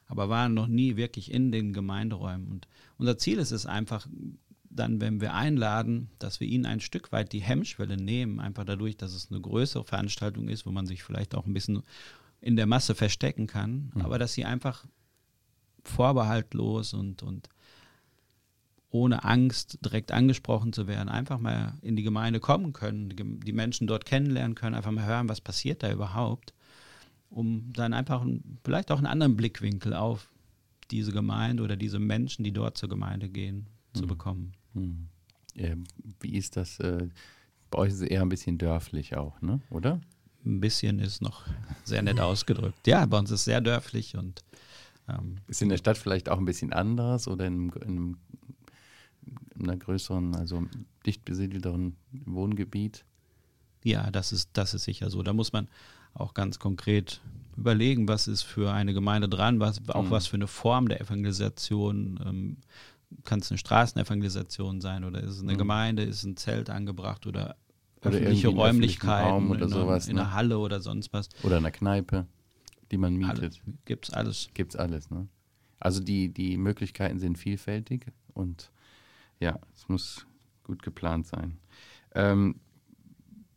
aber 0.06 0.30
waren 0.30 0.54
noch 0.54 0.68
nie 0.68 0.96
wirklich 0.96 1.32
in 1.32 1.52
den 1.52 1.74
Gemeinderäumen. 1.74 2.48
Und 2.48 2.68
unser 2.98 3.18
Ziel 3.18 3.40
ist 3.40 3.52
es 3.52 3.66
einfach, 3.66 4.08
dann, 4.70 5.02
wenn 5.02 5.20
wir 5.20 5.34
einladen, 5.34 6.10
dass 6.20 6.40
wir 6.40 6.48
ihnen 6.48 6.66
ein 6.66 6.80
Stück 6.80 7.12
weit 7.12 7.34
die 7.34 7.42
Hemmschwelle 7.42 7.98
nehmen, 7.98 8.40
einfach 8.40 8.64
dadurch, 8.64 8.98
dass 8.98 9.14
es 9.14 9.32
eine 9.32 9.42
größere 9.42 9.84
Veranstaltung 9.84 10.48
ist, 10.48 10.66
wo 10.66 10.72
man 10.72 10.86
sich 10.86 11.04
vielleicht 11.04 11.36
auch 11.36 11.46
ein 11.46 11.54
bisschen 11.54 11.84
in 12.40 12.56
der 12.56 12.68
Masse 12.68 12.96
verstecken 12.96 13.48
kann, 13.48 13.92
mhm. 13.94 14.02
aber 14.02 14.18
dass 14.18 14.34
sie 14.34 14.46
einfach 14.46 14.86
vorbehaltlos 15.84 16.94
und, 16.94 17.24
und 17.24 17.50
ohne 18.92 19.24
Angst 19.24 19.80
direkt 19.84 20.12
angesprochen 20.12 20.74
zu 20.74 20.86
werden, 20.86 21.10
einfach 21.10 21.40
mal 21.40 21.74
in 21.82 21.96
die 21.96 22.04
Gemeinde 22.04 22.40
kommen 22.40 22.74
können, 22.74 23.10
die 23.10 23.54
Menschen 23.54 23.88
dort 23.88 24.06
kennenlernen 24.06 24.54
können, 24.54 24.76
einfach 24.76 24.92
mal 24.92 25.06
hören, 25.06 25.30
was 25.30 25.40
passiert 25.40 25.82
da 25.82 25.92
überhaupt, 25.92 26.54
um 27.30 27.72
dann 27.74 27.94
einfach 27.94 28.26
vielleicht 28.66 28.92
auch 28.92 28.98
einen 28.98 29.08
anderen 29.08 29.38
Blickwinkel 29.38 29.94
auf 29.94 30.30
diese 30.92 31.14
Gemeinde 31.14 31.64
oder 31.64 31.78
diese 31.78 32.00
Menschen, 32.00 32.44
die 32.44 32.52
dort 32.52 32.78
zur 32.78 32.90
Gemeinde 32.90 33.30
gehen, 33.30 33.68
zu 33.94 34.04
mhm. 34.04 34.08
bekommen. 34.08 34.54
Mhm. 34.74 35.08
Ja, 35.56 35.74
wie 36.20 36.36
ist 36.36 36.58
das? 36.58 36.80
Äh, 36.82 37.08
bei 37.70 37.80
euch 37.80 37.90
ist 37.90 38.02
es 38.02 38.08
eher 38.08 38.22
ein 38.22 38.30
bisschen 38.30 38.58
dörflich 38.58 39.16
auch, 39.16 39.42
ne? 39.42 39.62
oder? 39.70 40.02
Ein 40.46 40.60
bisschen 40.60 41.00
ist 41.00 41.22
noch 41.22 41.46
sehr 41.86 42.02
nett 42.02 42.20
ausgedrückt. 42.20 42.86
Ja, 42.88 43.06
bei 43.06 43.18
uns 43.18 43.32
ist 43.32 43.40
es 43.40 43.46
sehr 43.46 43.62
dörflich 43.62 44.18
und 44.18 44.44
ähm, 45.08 45.38
ist 45.48 45.62
in 45.62 45.70
der 45.70 45.78
Stadt 45.78 45.98
vielleicht 45.98 46.28
auch 46.28 46.40
ein 46.40 46.46
bisschen 46.46 46.74
anders 46.74 47.28
oder 47.28 47.46
in 47.46 47.70
in 47.70 47.82
einem 47.84 48.18
in 49.56 49.64
einer 49.64 49.78
größeren, 49.78 50.36
also 50.36 50.64
dicht 51.06 51.26
besiedelteren 51.26 51.96
Wohngebiet. 52.12 53.06
Ja, 53.84 54.12
das 54.12 54.32
ist, 54.32 54.50
das 54.54 54.74
ist 54.74 54.84
sicher 54.84 55.10
so. 55.10 55.24
Da 55.24 55.34
muss 55.34 55.54
man 55.54 55.68
auch 56.14 56.34
ganz 56.34 56.60
konkret 56.60 57.22
überlegen, 57.58 58.08
was 58.08 58.28
ist 58.28 58.44
für 58.44 58.72
eine 58.72 58.94
Gemeinde 58.94 59.30
dran, 59.30 59.60
was, 59.60 59.88
auch 59.90 60.04
mhm. 60.04 60.12
was 60.12 60.28
für 60.28 60.36
eine 60.36 60.48
Form 60.48 60.88
der 60.88 61.02
Evangelisation. 61.02 62.20
Ähm, 62.26 62.58
Kann 63.24 63.40
es 63.40 63.52
eine 63.52 63.58
Straßenevangelisation 63.58 64.82
sein 64.82 65.04
oder 65.04 65.22
ist 65.22 65.32
es 65.32 65.42
eine 65.42 65.54
mhm. 65.54 65.58
Gemeinde, 65.58 66.04
ist 66.04 66.24
ein 66.24 66.38
Zelt 66.38 66.70
angebracht 66.70 67.28
oder, 67.28 67.56
oder 68.02 68.12
öffentliche 68.12 68.50
Räumlichkeiten 68.50 69.50
oder 69.50 69.64
in, 69.64 69.70
sowas, 69.70 70.08
in, 70.08 70.16
ne? 70.16 70.22
einer 70.22 70.34
Halle 70.34 70.60
oder 70.60 70.80
sonst 70.80 71.12
was. 71.14 71.30
Oder 71.44 71.58
in 71.58 71.66
einer 71.66 71.72
Kneipe, 71.72 72.26
die 72.92 72.98
man 72.98 73.16
mietet. 73.16 73.62
Gibt 73.86 74.10
es 74.10 74.14
alles. 74.14 74.50
Gibt 74.54 74.74
es 74.74 74.80
alles, 74.80 75.10
ne? 75.10 75.28
Also 75.80 76.00
die, 76.00 76.30
die 76.30 76.58
Möglichkeiten 76.58 77.18
sind 77.18 77.40
vielfältig 77.40 78.06
und 78.34 78.72
ja, 79.42 79.60
es 79.76 79.90
muss 79.90 80.26
gut 80.64 80.84
geplant 80.84 81.28
sein. 81.28 81.58
Ähm, 82.14 82.56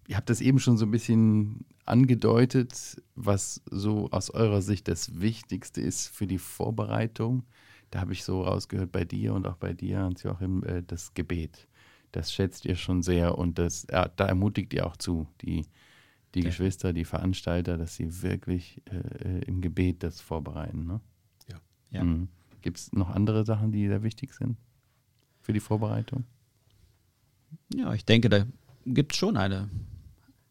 ihr 0.08 0.16
habt 0.16 0.30
das 0.30 0.40
eben 0.40 0.58
schon 0.58 0.76
so 0.76 0.86
ein 0.86 0.90
bisschen 0.90 1.64
angedeutet, 1.84 3.02
was 3.14 3.62
so 3.70 4.10
aus 4.10 4.30
eurer 4.30 4.62
Sicht 4.62 4.88
das 4.88 5.20
Wichtigste 5.20 5.80
ist 5.80 6.08
für 6.08 6.26
die 6.26 6.38
Vorbereitung. 6.38 7.44
Da 7.90 8.00
habe 8.00 8.14
ich 8.14 8.24
so 8.24 8.42
rausgehört 8.42 8.90
bei 8.90 9.04
dir 9.04 9.34
und 9.34 9.46
auch 9.46 9.56
bei 9.56 9.72
dir, 9.72 10.00
Hans-Joachim, 10.00 10.64
äh, 10.64 10.82
das 10.82 11.14
Gebet. 11.14 11.68
Das 12.12 12.32
schätzt 12.32 12.64
ihr 12.64 12.76
schon 12.76 13.02
sehr 13.02 13.36
und 13.36 13.58
das, 13.58 13.86
ja, 13.90 14.08
da 14.08 14.26
ermutigt 14.26 14.72
ihr 14.72 14.86
auch 14.86 14.96
zu, 14.96 15.28
die, 15.42 15.66
die 16.34 16.40
ja. 16.40 16.46
Geschwister, 16.46 16.92
die 16.92 17.04
Veranstalter, 17.04 17.76
dass 17.76 17.96
sie 17.96 18.22
wirklich 18.22 18.82
äh, 18.90 19.44
im 19.44 19.60
Gebet 19.60 20.02
das 20.02 20.20
vorbereiten. 20.20 20.86
Ne? 20.86 21.00
Ja. 21.50 21.60
ja. 21.90 22.04
Mhm. 22.04 22.28
Gibt 22.62 22.78
es 22.78 22.92
noch 22.92 23.10
andere 23.10 23.44
Sachen, 23.44 23.72
die 23.72 23.86
sehr 23.86 24.02
wichtig 24.02 24.32
sind? 24.32 24.56
Für 25.44 25.52
die 25.52 25.60
Vorbereitung? 25.60 26.24
Ja, 27.74 27.92
ich 27.92 28.04
denke, 28.04 28.28
da 28.28 28.46
gibt 28.86 29.12
es 29.12 29.18
schon 29.18 29.36
eine, 29.36 29.68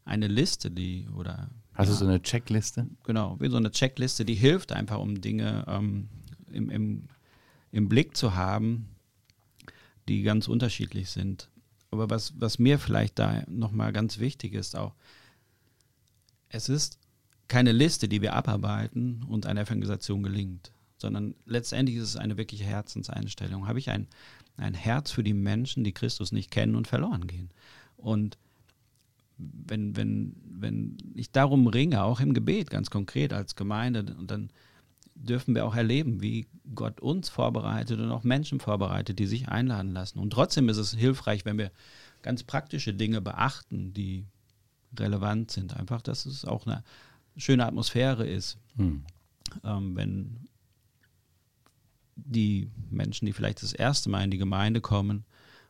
eine 0.05 0.27
Liste, 0.27 0.71
die 0.71 1.07
oder. 1.15 1.49
Hast 1.73 1.87
ja, 1.87 1.93
du 1.93 1.99
so 1.99 2.05
eine 2.05 2.21
Checkliste? 2.21 2.87
Genau, 3.03 3.39
wie 3.39 3.49
so 3.49 3.57
eine 3.57 3.71
Checkliste, 3.71 4.23
die 4.23 4.35
hilft 4.35 4.71
einfach, 4.71 4.99
um 4.99 5.19
Dinge 5.19 5.65
ähm, 5.67 6.07
im, 6.51 6.69
im, 6.69 7.07
im 7.71 7.89
Blick 7.89 8.15
zu 8.15 8.35
haben, 8.35 8.89
die 10.07 10.21
ganz 10.21 10.47
unterschiedlich 10.47 11.09
sind. 11.09 11.49
Aber 11.89 12.09
was, 12.09 12.39
was 12.39 12.59
mir 12.59 12.77
vielleicht 12.77 13.17
da 13.17 13.43
nochmal 13.47 13.91
ganz 13.93 14.19
wichtig 14.19 14.53
ist, 14.53 14.75
auch, 14.75 14.93
es 16.49 16.69
ist 16.69 16.99
keine 17.47 17.71
Liste, 17.71 18.07
die 18.07 18.21
wir 18.21 18.33
abarbeiten 18.33 19.23
und 19.27 19.47
eine 19.47 19.61
Evangelisation 19.61 20.21
gelingt, 20.21 20.71
sondern 20.97 21.35
letztendlich 21.45 21.97
ist 21.97 22.03
es 22.03 22.15
eine 22.15 22.37
wirkliche 22.37 22.63
Herzenseinstellung. 22.63 23.67
Habe 23.67 23.79
ich 23.79 23.89
ein, 23.89 24.07
ein 24.57 24.73
Herz 24.73 25.11
für 25.11 25.23
die 25.23 25.33
Menschen, 25.33 25.83
die 25.83 25.93
Christus 25.93 26.31
nicht 26.31 26.51
kennen 26.51 26.75
und 26.75 26.87
verloren 26.87 27.27
gehen. 27.27 27.49
Und 27.97 28.37
wenn, 29.37 29.95
wenn, 29.95 30.35
wenn 30.45 30.97
ich 31.15 31.31
darum 31.31 31.67
ringe, 31.67 32.03
auch 32.03 32.19
im 32.19 32.33
Gebet 32.33 32.69
ganz 32.69 32.89
konkret 32.89 33.33
als 33.33 33.55
Gemeinde, 33.55 34.15
und 34.17 34.29
dann 34.29 34.49
dürfen 35.15 35.55
wir 35.55 35.65
auch 35.65 35.75
erleben, 35.75 36.21
wie 36.21 36.47
Gott 36.75 36.99
uns 36.99 37.29
vorbereitet 37.29 37.99
und 37.99 38.11
auch 38.11 38.23
Menschen 38.23 38.59
vorbereitet, 38.59 39.19
die 39.19 39.25
sich 39.25 39.49
einladen 39.49 39.91
lassen. 39.91 40.19
Und 40.19 40.31
trotzdem 40.31 40.69
ist 40.69 40.77
es 40.77 40.93
hilfreich, 40.93 41.45
wenn 41.45 41.57
wir 41.57 41.71
ganz 42.21 42.43
praktische 42.43 42.93
Dinge 42.93 43.21
beachten, 43.21 43.93
die 43.93 44.25
relevant 44.97 45.51
sind. 45.51 45.75
Einfach, 45.75 46.01
dass 46.01 46.25
es 46.25 46.45
auch 46.45 46.65
eine 46.65 46.83
schöne 47.37 47.65
Atmosphäre 47.65 48.27
ist. 48.27 48.57
Hm. 48.75 49.03
Ähm, 49.63 49.95
wenn 49.95 50.47
die 52.15 52.69
Menschen, 52.89 53.25
die 53.25 53.33
vielleicht 53.33 53.63
das 53.63 53.73
erste 53.73 54.09
Mal 54.09 54.23
in 54.23 54.31
die 54.31 54.37
Gemeinde 54.37 54.81
kommen 54.81 55.25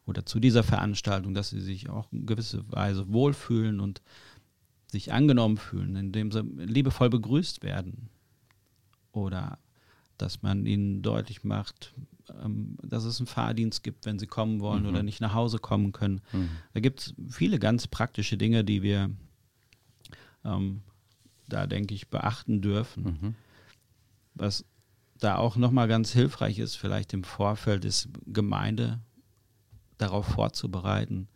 oder 0.06 0.26
zu 0.26 0.40
dieser 0.40 0.64
Veranstaltung, 0.64 1.34
dass 1.34 1.50
sie 1.50 1.62
sich 1.62 1.90
auch 1.90 2.12
in 2.12 2.26
gewisser 2.26 2.64
Weise 2.72 3.12
wohlfühlen 3.12 3.80
und 3.80 4.02
sich 4.88 5.12
angenommen 5.12 5.58
fühlen, 5.58 5.96
indem 5.96 6.32
sie 6.32 6.42
liebevoll 6.42 7.10
begrüßt 7.10 7.64
werden. 7.64 8.10
Oder 9.12 9.58
dass 10.18 10.42
man 10.42 10.66
ihnen 10.66 11.02
deutlich 11.02 11.44
macht, 11.44 11.94
ähm, 12.44 12.78
dass 12.82 13.04
es 13.04 13.20
einen 13.20 13.28
Fahrdienst 13.28 13.84
gibt, 13.84 14.06
wenn 14.06 14.20
sie 14.20 14.28
kommen 14.28 14.60
wollen 14.60 14.84
mhm. 14.84 14.90
oder 14.90 15.04
nicht 15.04 15.22
nach 15.22 15.34
Hause 15.34 15.58
kommen 15.60 15.92
können. 15.92 16.22
Mhm. 16.32 16.50
Da 16.74 16.80
gibt 16.80 17.00
es 17.00 17.14
viele 17.30 17.60
ganz 17.60 17.88
praktische 17.88 18.38
Dinge, 18.38 18.64
die 18.64 18.82
wir 18.82 19.10
ähm, 20.46 20.82
da, 21.48 21.68
denke 21.68 21.94
ich, 21.94 22.10
beachten 22.10 22.62
dürfen. 22.62 23.04
Mhm. 23.04 23.36
Was 24.36 24.66
da 25.24 25.38
auch 25.38 25.56
nochmal 25.56 25.88
ganz 25.88 26.12
hilfreich 26.12 26.60
ist, 26.60 26.76
vielleicht 26.76 27.14
im 27.14 27.24
Vorfeld, 27.24 27.86
ist 27.86 28.10
Gemeinde 28.26 29.00
darauf 29.98 30.26
vorzubereiten, 30.26 31.30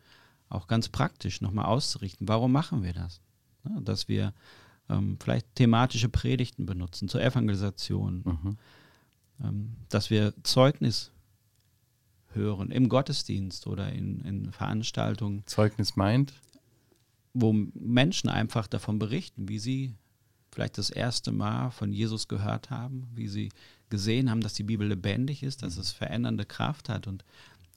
auch 0.50 0.68
ganz 0.68 0.90
praktisch 0.90 1.42
nochmal 1.42 1.66
auszurichten. 1.66 2.28
Warum 2.28 2.52
machen 2.52 2.84
wir 2.84 2.94
das? 2.94 3.22
Ja, 3.64 3.80
dass 3.80 4.08
wir 4.08 4.34
ähm, 4.90 5.18
vielleicht 5.22 5.56
thematische 5.56 6.10
Predigten 6.10 6.66
benutzen 6.66 7.08
zur 7.08 7.22
Evangelisation, 7.22 8.24
mhm. 8.26 8.58
ähm, 9.44 9.76
dass 9.88 10.10
wir 10.10 10.34
Zeugnis 10.44 11.12
hören 12.34 12.72
im 12.72 12.90
Gottesdienst 12.90 13.68
oder 13.68 13.92
in, 13.92 14.20
in 14.22 14.52
Veranstaltungen. 14.52 15.44
Zeugnis 15.46 15.96
meint? 15.96 16.34
Wo 17.34 17.54
Menschen 17.54 18.30
einfach 18.30 18.68
davon 18.68 19.00
berichten, 19.00 19.48
wie 19.48 19.60
sie 19.60 19.96
vielleicht 20.52 20.78
das 20.78 20.90
erste 20.90 21.32
Mal 21.32 21.70
von 21.70 21.94
Jesus 21.94 22.28
gehört 22.28 22.70
haben, 22.70 23.08
wie 23.14 23.28
sie 23.28 23.50
gesehen 23.90 24.30
haben, 24.30 24.42
dass 24.42 24.54
die 24.54 24.64
Bibel 24.64 24.88
lebendig 24.88 25.44
ist, 25.44 25.64
dass 25.64 25.76
mhm. 25.76 25.82
es 25.82 25.92
verändernde 25.92 26.46
Kraft 26.46 26.90
hat 26.90 27.08
und 27.08 27.24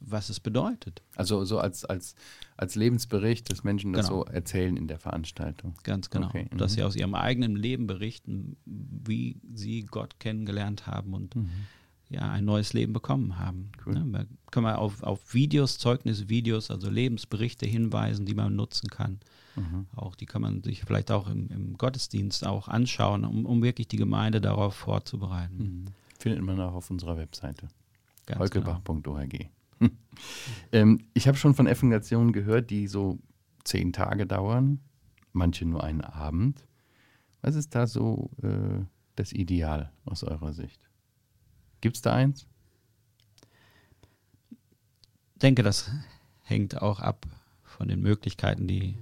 was 0.01 0.31
es 0.31 0.41
bedeutet. 0.41 1.03
Also 1.15 1.45
so 1.45 1.59
als, 1.59 1.85
als, 1.85 2.15
als 2.57 2.75
Lebensbericht, 2.75 3.51
dass 3.53 3.65
Menschen 3.65 3.93
das 3.93 4.09
genau. 4.09 4.25
so 4.25 4.31
erzählen 4.31 4.77
in 4.77 4.89
der 4.89 4.99
Veranstaltung. 4.99 5.75
Ganz 5.83 6.11
genau. 6.11 6.29
Okay. 6.29 6.49
Dass 6.57 6.73
mhm. 6.73 6.75
sie 6.77 6.83
aus 6.85 6.97
ihrem 6.97 7.15
eigenen 7.15 7.55
Leben 7.55 7.87
berichten, 7.87 8.57
wie 8.65 9.37
sie 9.55 9.83
Gott 9.83 10.19
kennengelernt 10.19 10.87
haben 10.87 11.13
und 11.13 11.37
mhm. 11.37 11.51
ja, 12.09 12.31
ein 12.31 12.47
neues 12.47 12.73
Leben 12.73 12.95
bekommen 12.95 13.39
haben. 13.39 13.73
Cool. 13.85 13.97
Ja, 13.97 14.05
da 14.05 14.25
können 14.51 14.67
wir 14.67 14.79
auf, 14.79 15.03
auf 15.03 15.35
Videos, 15.35 15.79
Zeugnisvideos, 15.79 16.71
also 16.71 16.89
Lebensberichte 16.89 17.67
hinweisen, 17.67 18.25
die 18.25 18.35
man 18.35 18.57
nutzen 18.57 18.89
kann. 18.89 19.21
Mhm. 19.55 19.87
Auch 19.95 20.15
die 20.15 20.27
kann 20.27 20.41
man 20.41 20.63
sich 20.63 20.83
vielleicht 20.83 21.11
auch 21.11 21.29
im, 21.29 21.49
im 21.49 21.77
Gottesdienst 21.77 22.47
auch 22.47 22.69
anschauen, 22.69 23.25
um, 23.25 23.45
um 23.45 23.63
wirklich 23.63 23.89
die 23.89 23.99
Gemeinde 23.99 24.41
darauf 24.41 24.75
vorzubereiten. 24.75 25.93
Findet 26.21 26.43
man 26.43 26.61
auch 26.61 26.75
auf 26.75 26.91
unserer 26.91 27.17
Webseite. 27.17 27.69
Holkebach.org. 28.31 29.31
Genau. 29.31 29.51
ähm, 30.73 31.07
ich 31.15 31.27
habe 31.27 31.39
schon 31.39 31.55
von 31.55 31.67
Evangelisationen 31.67 32.35
gehört, 32.35 32.69
die 32.69 32.87
so 32.89 33.19
zehn 33.65 33.95
Tage 33.95 34.27
dauern, 34.27 34.81
manche 35.33 35.65
nur 35.65 35.83
einen 35.83 36.03
Abend. 36.03 36.67
Was 37.41 37.55
ist 37.55 37.75
da 37.75 37.87
so 37.87 38.31
äh, 38.43 38.85
das 39.17 39.33
Ideal 39.33 39.91
aus 40.05 40.23
eurer 40.23 40.53
Sicht? 40.53 40.91
Gibt 41.81 41.97
es 41.97 42.03
da 42.03 42.13
eins? 42.15 42.47
Ich 45.33 45.39
denke, 45.41 45.63
das 45.63 45.91
hängt 46.43 46.83
auch 46.83 47.01
ab 47.01 47.27
von 47.63 47.89
den 47.89 48.03
Möglichkeiten, 48.03 48.69
die 48.69 48.99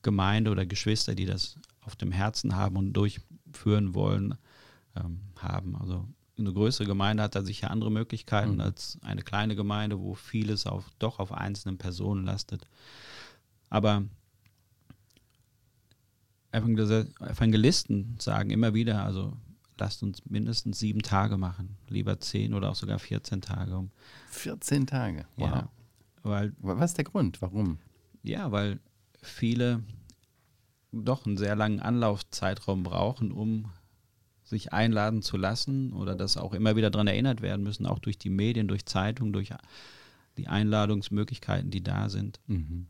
Gemeinde 0.00 0.50
oder 0.50 0.64
Geschwister, 0.64 1.14
die 1.14 1.26
das 1.26 1.58
auf 1.82 1.96
dem 1.96 2.12
Herzen 2.12 2.56
haben 2.56 2.76
und 2.76 2.94
durchführen 2.94 3.92
wollen, 3.92 4.36
ähm, 4.96 5.20
haben. 5.36 5.76
Also 5.76 6.08
eine 6.38 6.52
größere 6.52 6.86
Gemeinde 6.86 7.22
hat 7.22 7.34
da 7.34 7.42
sicher 7.42 7.70
andere 7.70 7.90
Möglichkeiten 7.90 8.54
mhm. 8.54 8.60
als 8.60 8.98
eine 9.02 9.22
kleine 9.22 9.56
Gemeinde, 9.56 10.00
wo 10.00 10.14
vieles 10.14 10.66
auf, 10.66 10.90
doch 10.98 11.18
auf 11.18 11.32
einzelnen 11.32 11.78
Personen 11.78 12.24
lastet. 12.24 12.66
Aber 13.70 14.04
Evangelisten 16.52 18.16
sagen 18.18 18.50
immer 18.50 18.74
wieder, 18.74 19.04
also 19.04 19.36
lasst 19.78 20.02
uns 20.02 20.24
mindestens 20.26 20.78
sieben 20.78 21.02
Tage 21.02 21.36
machen, 21.36 21.76
lieber 21.88 22.18
zehn 22.20 22.54
oder 22.54 22.70
auch 22.70 22.76
sogar 22.76 22.98
14 22.98 23.40
Tage. 23.42 23.88
14 24.30 24.86
Tage, 24.86 25.26
wow. 25.36 25.48
Ja, 25.48 25.68
weil, 26.22 26.52
Was 26.58 26.90
ist 26.92 26.98
der 26.98 27.04
Grund? 27.04 27.42
Warum? 27.42 27.78
Ja, 28.22 28.50
weil 28.52 28.80
viele 29.22 29.82
doch 30.92 31.26
einen 31.26 31.36
sehr 31.36 31.56
langen 31.56 31.80
Anlaufzeitraum 31.80 32.82
brauchen, 32.82 33.32
um 33.32 33.70
sich 34.46 34.72
einladen 34.72 35.22
zu 35.22 35.36
lassen 35.36 35.92
oder 35.92 36.14
dass 36.14 36.36
auch 36.36 36.54
immer 36.54 36.76
wieder 36.76 36.90
daran 36.90 37.08
erinnert 37.08 37.42
werden 37.42 37.64
müssen, 37.64 37.84
auch 37.84 37.98
durch 37.98 38.16
die 38.16 38.30
Medien, 38.30 38.68
durch 38.68 38.86
Zeitungen, 38.86 39.32
durch 39.32 39.50
die 40.38 40.46
Einladungsmöglichkeiten, 40.46 41.70
die 41.70 41.82
da 41.82 42.08
sind. 42.08 42.40
Mhm. 42.46 42.86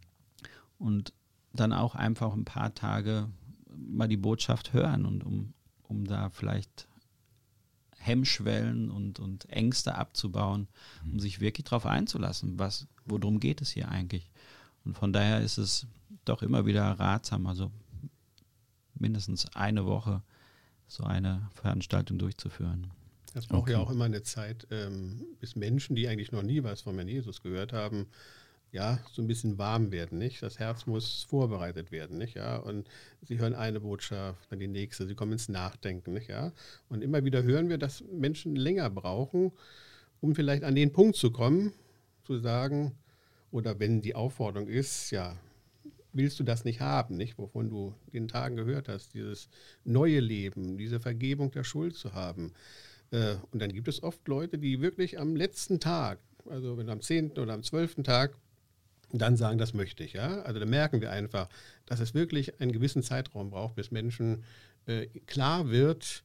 Und 0.78 1.14
dann 1.54 1.72
auch 1.72 1.94
einfach 1.94 2.34
ein 2.34 2.44
paar 2.44 2.74
Tage 2.74 3.30
mal 3.74 4.06
die 4.06 4.18
Botschaft 4.18 4.74
hören 4.74 5.06
und 5.06 5.24
um, 5.24 5.54
um 5.82 6.04
da 6.04 6.28
vielleicht 6.28 6.88
Hemmschwellen 7.96 8.90
und, 8.90 9.18
und 9.18 9.48
Ängste 9.48 9.94
abzubauen, 9.94 10.68
um 11.04 11.14
mhm. 11.14 11.20
sich 11.20 11.40
wirklich 11.40 11.64
darauf 11.64 11.86
einzulassen, 11.86 12.58
was, 12.58 12.86
worum 13.06 13.40
geht 13.40 13.62
es 13.62 13.70
hier 13.70 13.88
eigentlich. 13.88 14.30
Und 14.84 14.94
von 14.98 15.14
daher 15.14 15.40
ist 15.40 15.56
es 15.56 15.86
doch 16.26 16.42
immer 16.42 16.66
wieder 16.66 16.84
ratsam, 16.84 17.46
also 17.46 17.70
mindestens 18.94 19.46
eine 19.56 19.86
Woche 19.86 20.22
so 20.86 21.04
eine 21.04 21.48
Veranstaltung 21.54 22.18
durchzuführen. 22.18 22.90
Das 23.34 23.46
braucht 23.46 23.62
okay. 23.62 23.72
ja 23.72 23.78
auch 23.80 23.90
immer 23.90 24.06
eine 24.06 24.22
Zeit, 24.22 24.66
ähm, 24.70 25.26
bis 25.40 25.56
Menschen, 25.56 25.94
die 25.94 26.08
eigentlich 26.08 26.32
noch 26.32 26.42
nie 26.42 26.62
was 26.62 26.82
von 26.82 26.94
Herrn 26.96 27.08
Jesus 27.08 27.42
gehört 27.42 27.72
haben, 27.72 28.06
ja, 28.72 28.98
so 29.12 29.22
ein 29.22 29.26
bisschen 29.26 29.58
warm 29.58 29.92
werden, 29.92 30.18
nicht? 30.18 30.42
Das 30.42 30.58
Herz 30.58 30.86
muss 30.86 31.22
vorbereitet 31.24 31.92
werden, 31.92 32.18
nicht? 32.18 32.34
Ja, 32.34 32.56
und 32.56 32.88
sie 33.22 33.38
hören 33.38 33.54
eine 33.54 33.80
Botschaft, 33.80 34.50
dann 34.50 34.58
die 34.58 34.68
nächste, 34.68 35.06
sie 35.06 35.14
kommen 35.14 35.32
ins 35.32 35.48
Nachdenken, 35.48 36.12
nicht? 36.12 36.28
Ja, 36.28 36.52
und 36.88 37.02
immer 37.02 37.24
wieder 37.24 37.42
hören 37.42 37.68
wir, 37.68 37.78
dass 37.78 38.02
Menschen 38.12 38.56
länger 38.56 38.90
brauchen, 38.90 39.52
um 40.20 40.34
vielleicht 40.34 40.64
an 40.64 40.74
den 40.74 40.92
Punkt 40.92 41.16
zu 41.16 41.30
kommen, 41.30 41.72
zu 42.24 42.38
sagen, 42.38 42.92
oder 43.50 43.78
wenn 43.78 44.02
die 44.02 44.14
Aufforderung 44.14 44.68
ist, 44.68 45.10
ja, 45.10 45.36
willst 46.16 46.40
du 46.40 46.44
das 46.44 46.64
nicht 46.64 46.80
haben, 46.80 47.16
nicht? 47.16 47.38
Wovon 47.38 47.68
du 47.68 47.94
in 48.06 48.24
den 48.24 48.28
Tagen 48.28 48.56
gehört 48.56 48.88
hast, 48.88 49.14
dieses 49.14 49.48
neue 49.84 50.20
Leben, 50.20 50.78
diese 50.78 51.00
Vergebung 51.00 51.50
der 51.50 51.64
Schuld 51.64 51.96
zu 51.96 52.14
haben. 52.14 52.52
Äh, 53.10 53.36
und 53.50 53.60
dann 53.60 53.72
gibt 53.72 53.88
es 53.88 54.02
oft 54.02 54.26
Leute, 54.26 54.58
die 54.58 54.80
wirklich 54.80 55.18
am 55.18 55.36
letzten 55.36 55.80
Tag, 55.80 56.18
also 56.48 56.76
wenn 56.78 56.88
am 56.88 57.00
10. 57.00 57.32
oder 57.32 57.52
am 57.52 57.62
12. 57.62 58.02
Tag, 58.02 58.36
dann 59.12 59.36
sagen, 59.36 59.58
das 59.58 59.74
möchte 59.74 60.04
ich. 60.04 60.14
Ja? 60.14 60.42
Also 60.42 60.58
da 60.58 60.66
merken 60.66 61.00
wir 61.00 61.10
einfach, 61.10 61.48
dass 61.84 62.00
es 62.00 62.14
wirklich 62.14 62.60
einen 62.60 62.72
gewissen 62.72 63.02
Zeitraum 63.02 63.50
braucht, 63.50 63.76
bis 63.76 63.90
Menschen 63.90 64.44
äh, 64.86 65.06
klar 65.26 65.70
wird, 65.70 66.24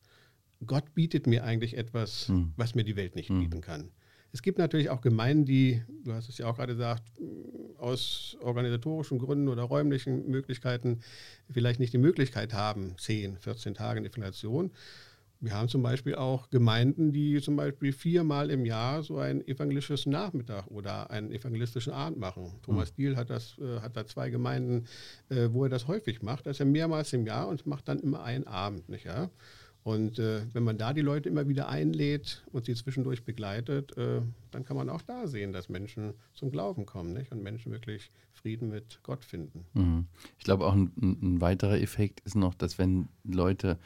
Gott 0.65 0.93
bietet 0.93 1.27
mir 1.27 1.43
eigentlich 1.43 1.75
etwas, 1.77 2.27
hm. 2.27 2.53
was 2.55 2.75
mir 2.75 2.83
die 2.83 2.95
Welt 2.95 3.15
nicht 3.15 3.29
hm. 3.29 3.39
bieten 3.39 3.61
kann. 3.61 3.91
Es 4.33 4.41
gibt 4.41 4.57
natürlich 4.57 4.89
auch 4.89 5.01
Gemeinden, 5.01 5.45
die, 5.45 5.81
du 6.03 6.13
hast 6.13 6.29
es 6.29 6.37
ja 6.37 6.47
auch 6.47 6.55
gerade 6.55 6.73
gesagt, 6.73 7.03
aus 7.77 8.37
organisatorischen 8.41 9.19
Gründen 9.19 9.47
oder 9.47 9.63
räumlichen 9.63 10.29
Möglichkeiten 10.29 11.01
vielleicht 11.49 11.79
nicht 11.79 11.93
die 11.93 11.97
Möglichkeit 11.97 12.53
haben, 12.53 12.95
10, 12.97 13.37
14 13.37 13.73
Tage 13.73 13.99
in 13.99 14.05
Inflation. 14.05 14.71
Wir 15.43 15.53
haben 15.55 15.69
zum 15.69 15.81
Beispiel 15.81 16.13
auch 16.13 16.51
Gemeinden, 16.51 17.11
die 17.11 17.41
zum 17.41 17.55
Beispiel 17.55 17.93
viermal 17.93 18.51
im 18.51 18.63
Jahr 18.63 19.01
so 19.01 19.17
ein 19.17 19.45
evangelisches 19.47 20.05
Nachmittag 20.05 20.67
oder 20.67 21.09
einen 21.09 21.31
evangelistischen 21.31 21.91
Abend 21.91 22.19
machen. 22.19 22.59
Thomas 22.61 22.91
mhm. 22.91 22.95
Diel 22.95 23.17
hat, 23.17 23.31
das, 23.31 23.57
äh, 23.57 23.79
hat 23.79 23.97
da 23.97 24.05
zwei 24.05 24.29
Gemeinden, 24.29 24.85
äh, 25.29 25.49
wo 25.51 25.63
er 25.63 25.69
das 25.71 25.87
häufig 25.87 26.21
macht. 26.21 26.45
Das 26.45 26.57
ist 26.57 26.59
er 26.59 26.67
mehrmals 26.67 27.11
im 27.13 27.25
Jahr 27.25 27.47
und 27.47 27.65
macht 27.65 27.87
dann 27.87 27.99
immer 27.99 28.21
einen 28.23 28.45
Abend. 28.45 28.87
Nicht, 28.87 29.05
ja? 29.05 29.31
Und 29.83 30.19
äh, 30.19 30.41
wenn 30.53 30.63
man 30.63 30.77
da 30.77 30.93
die 30.93 31.01
Leute 31.01 31.27
immer 31.27 31.47
wieder 31.47 31.67
einlädt 31.67 32.43
und 32.51 32.65
sie 32.65 32.75
zwischendurch 32.75 33.23
begleitet, 33.23 33.97
äh, 33.97 34.21
dann 34.51 34.63
kann 34.63 34.77
man 34.77 34.89
auch 34.89 35.01
da 35.01 35.27
sehen, 35.27 35.53
dass 35.53 35.69
Menschen 35.69 36.13
zum 36.35 36.51
Glauben 36.51 36.85
kommen 36.85 37.13
nicht? 37.13 37.31
und 37.31 37.41
Menschen 37.41 37.71
wirklich 37.71 38.11
Frieden 38.31 38.69
mit 38.69 38.99
Gott 39.01 39.25
finden. 39.25 39.65
Mhm. 39.73 40.05
Ich 40.37 40.43
glaube 40.43 40.67
auch 40.67 40.73
ein, 40.73 40.91
ein, 41.01 41.41
weiterer 41.41 41.81
Effekt 41.81 42.19
ist 42.21 42.35
noch, 42.35 42.53
dass 42.53 42.77
wenn 42.77 43.07
Leute 43.23 43.79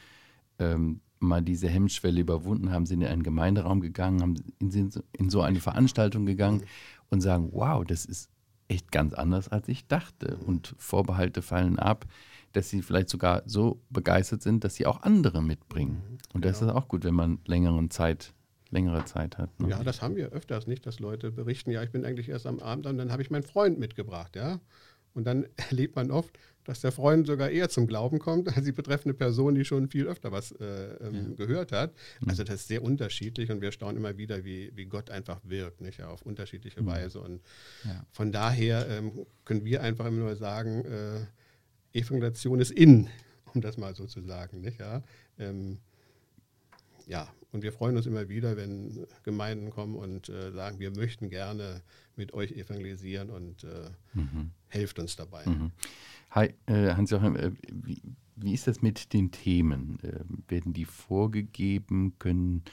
ähm, 0.59 0.99
mal 1.19 1.41
diese 1.41 1.69
Hemmschwelle 1.69 2.19
überwunden 2.19 2.71
haben, 2.71 2.85
sind 2.85 3.01
in 3.01 3.07
einen 3.07 3.23
Gemeinderaum 3.23 3.79
gegangen, 3.79 4.21
haben 4.21 4.35
in, 4.59 4.91
in 5.13 5.29
so 5.29 5.41
eine 5.41 5.61
Veranstaltung 5.61 6.25
gegangen 6.25 6.59
mhm. 6.59 6.65
und 7.09 7.21
sagen, 7.21 7.49
wow, 7.53 7.85
das 7.85 8.03
ist 8.03 8.29
echt 8.67 8.91
ganz 8.91 9.13
anders, 9.13 9.47
als 9.47 9.69
ich 9.69 9.87
dachte. 9.87 10.37
Und 10.45 10.75
Vorbehalte 10.77 11.41
fallen 11.41 11.79
ab 11.79 12.05
dass 12.55 12.69
sie 12.69 12.81
vielleicht 12.81 13.09
sogar 13.09 13.43
so 13.45 13.81
begeistert 13.89 14.41
sind, 14.41 14.63
dass 14.63 14.75
sie 14.75 14.85
auch 14.85 15.01
andere 15.03 15.43
mitbringen. 15.43 16.01
Mhm, 16.09 16.17
und 16.33 16.45
das 16.45 16.59
genau. 16.59 16.71
ist 16.71 16.77
auch 16.77 16.87
gut, 16.87 17.03
wenn 17.03 17.13
man 17.13 17.39
längere 17.45 17.87
Zeit, 17.89 18.33
längere 18.69 19.05
Zeit 19.05 19.37
hat. 19.37 19.59
Ne? 19.59 19.69
Ja, 19.69 19.83
das 19.83 20.01
haben 20.01 20.15
wir 20.15 20.29
öfters 20.29 20.65
nicht, 20.65 20.85
dass 20.85 20.99
Leute 20.99 21.31
berichten, 21.31 21.71
ja, 21.71 21.83
ich 21.83 21.91
bin 21.91 22.05
eigentlich 22.05 22.29
erst 22.29 22.45
am 22.45 22.59
Abend 22.59 22.85
und 22.85 22.97
dann 22.97 23.11
habe 23.11 23.21
ich 23.21 23.29
meinen 23.29 23.43
Freund 23.43 23.77
mitgebracht, 23.77 24.35
ja. 24.35 24.59
Und 25.13 25.25
dann 25.25 25.45
erlebt 25.69 25.95
man 25.95 26.11
oft, 26.11 26.37
dass 26.63 26.81
der 26.81 26.91
Freund 26.91 27.27
sogar 27.27 27.49
eher 27.49 27.69
zum 27.69 27.87
Glauben 27.87 28.19
kommt 28.19 28.55
als 28.55 28.65
die 28.65 28.71
betreffende 28.71 29.13
Person, 29.13 29.55
die 29.55 29.65
schon 29.65 29.87
viel 29.89 30.07
öfter 30.07 30.31
was 30.31 30.51
äh, 30.53 30.65
ähm, 31.01 31.29
ja. 31.29 31.45
gehört 31.45 31.71
hat. 31.71 31.93
Mhm. 32.21 32.29
Also 32.29 32.43
das 32.43 32.55
ist 32.55 32.67
sehr 32.67 32.83
unterschiedlich 32.83 33.51
und 33.51 33.61
wir 33.61 33.71
staunen 33.71 33.97
immer 33.97 34.17
wieder, 34.17 34.43
wie, 34.45 34.71
wie 34.75 34.85
Gott 34.85 35.09
einfach 35.09 35.39
wirkt, 35.43 35.81
nicht? 35.81 35.99
Ja, 35.99 36.07
auf 36.07 36.21
unterschiedliche 36.23 36.81
mhm. 36.81 36.87
Weise. 36.87 37.19
Und 37.19 37.41
ja. 37.83 38.05
von 38.11 38.31
daher 38.31 38.87
ähm, 38.89 39.25
können 39.43 39.65
wir 39.65 39.83
einfach 39.83 40.05
immer 40.05 40.23
nur 40.23 40.35
sagen, 40.35 40.85
äh, 40.85 41.25
Evangelisation 41.95 42.59
ist 42.59 42.71
in, 42.71 43.09
um 43.53 43.61
das 43.61 43.77
mal 43.77 43.95
so 43.95 44.05
zu 44.05 44.21
sagen. 44.21 44.61
Nicht? 44.61 44.79
Ja? 44.79 45.01
Ähm, 45.39 45.79
ja, 47.07 47.27
und 47.51 47.63
wir 47.63 47.71
freuen 47.71 47.95
uns 47.95 48.05
immer 48.05 48.27
wieder, 48.27 48.57
wenn 48.57 49.05
Gemeinden 49.23 49.69
kommen 49.69 49.95
und 49.95 50.27
äh, 50.29 50.51
sagen, 50.51 50.79
wir 50.79 50.91
möchten 50.91 51.29
gerne 51.29 51.81
mit 52.15 52.33
euch 52.33 52.51
evangelisieren 52.51 53.29
und 53.29 53.63
äh, 53.63 53.89
mhm. 54.13 54.51
helft 54.67 54.99
uns 54.99 55.15
dabei. 55.15 55.45
Mhm. 55.45 55.71
Hi, 56.31 56.53
äh, 56.65 56.93
Hans-Joachim, 56.95 57.35
äh, 57.35 57.51
wie, 57.71 58.01
wie, 58.35 58.53
ist 58.53 58.67
das 58.67 58.81
mit 58.81 59.13
den 59.13 59.31
Themen? 59.31 59.99
Äh, 60.01 60.51
werden 60.51 60.73
die 60.73 60.85
vorgegeben? 60.85 62.19
Können, 62.19 62.63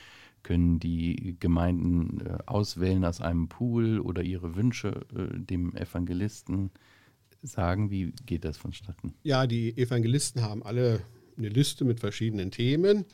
können 0.42 0.80
die 0.80 1.36
Gemeinden 1.38 2.26
äh, 2.26 2.38
auswählen 2.46 3.04
aus 3.04 3.20
einem 3.20 3.48
Pool 3.48 4.00
oder 4.00 4.22
ihre 4.22 4.56
Wünsche 4.56 5.06
dem 5.12 5.76
Evangelisten 5.76 6.72
sagen? 7.42 7.90
Wie 7.90 8.12
geht 8.26 8.44
das 8.44 8.56
vonstatten? 8.56 9.14
Ja, 9.22 9.46
die 9.46 9.76
Evangelisten 9.76 10.42
haben 10.42 10.62
alle 10.62 11.00
eine 11.36 11.48
Liste 11.48 11.84
mit 11.84 12.00
verschiedenen 12.00 12.50
Themen. 12.50 13.04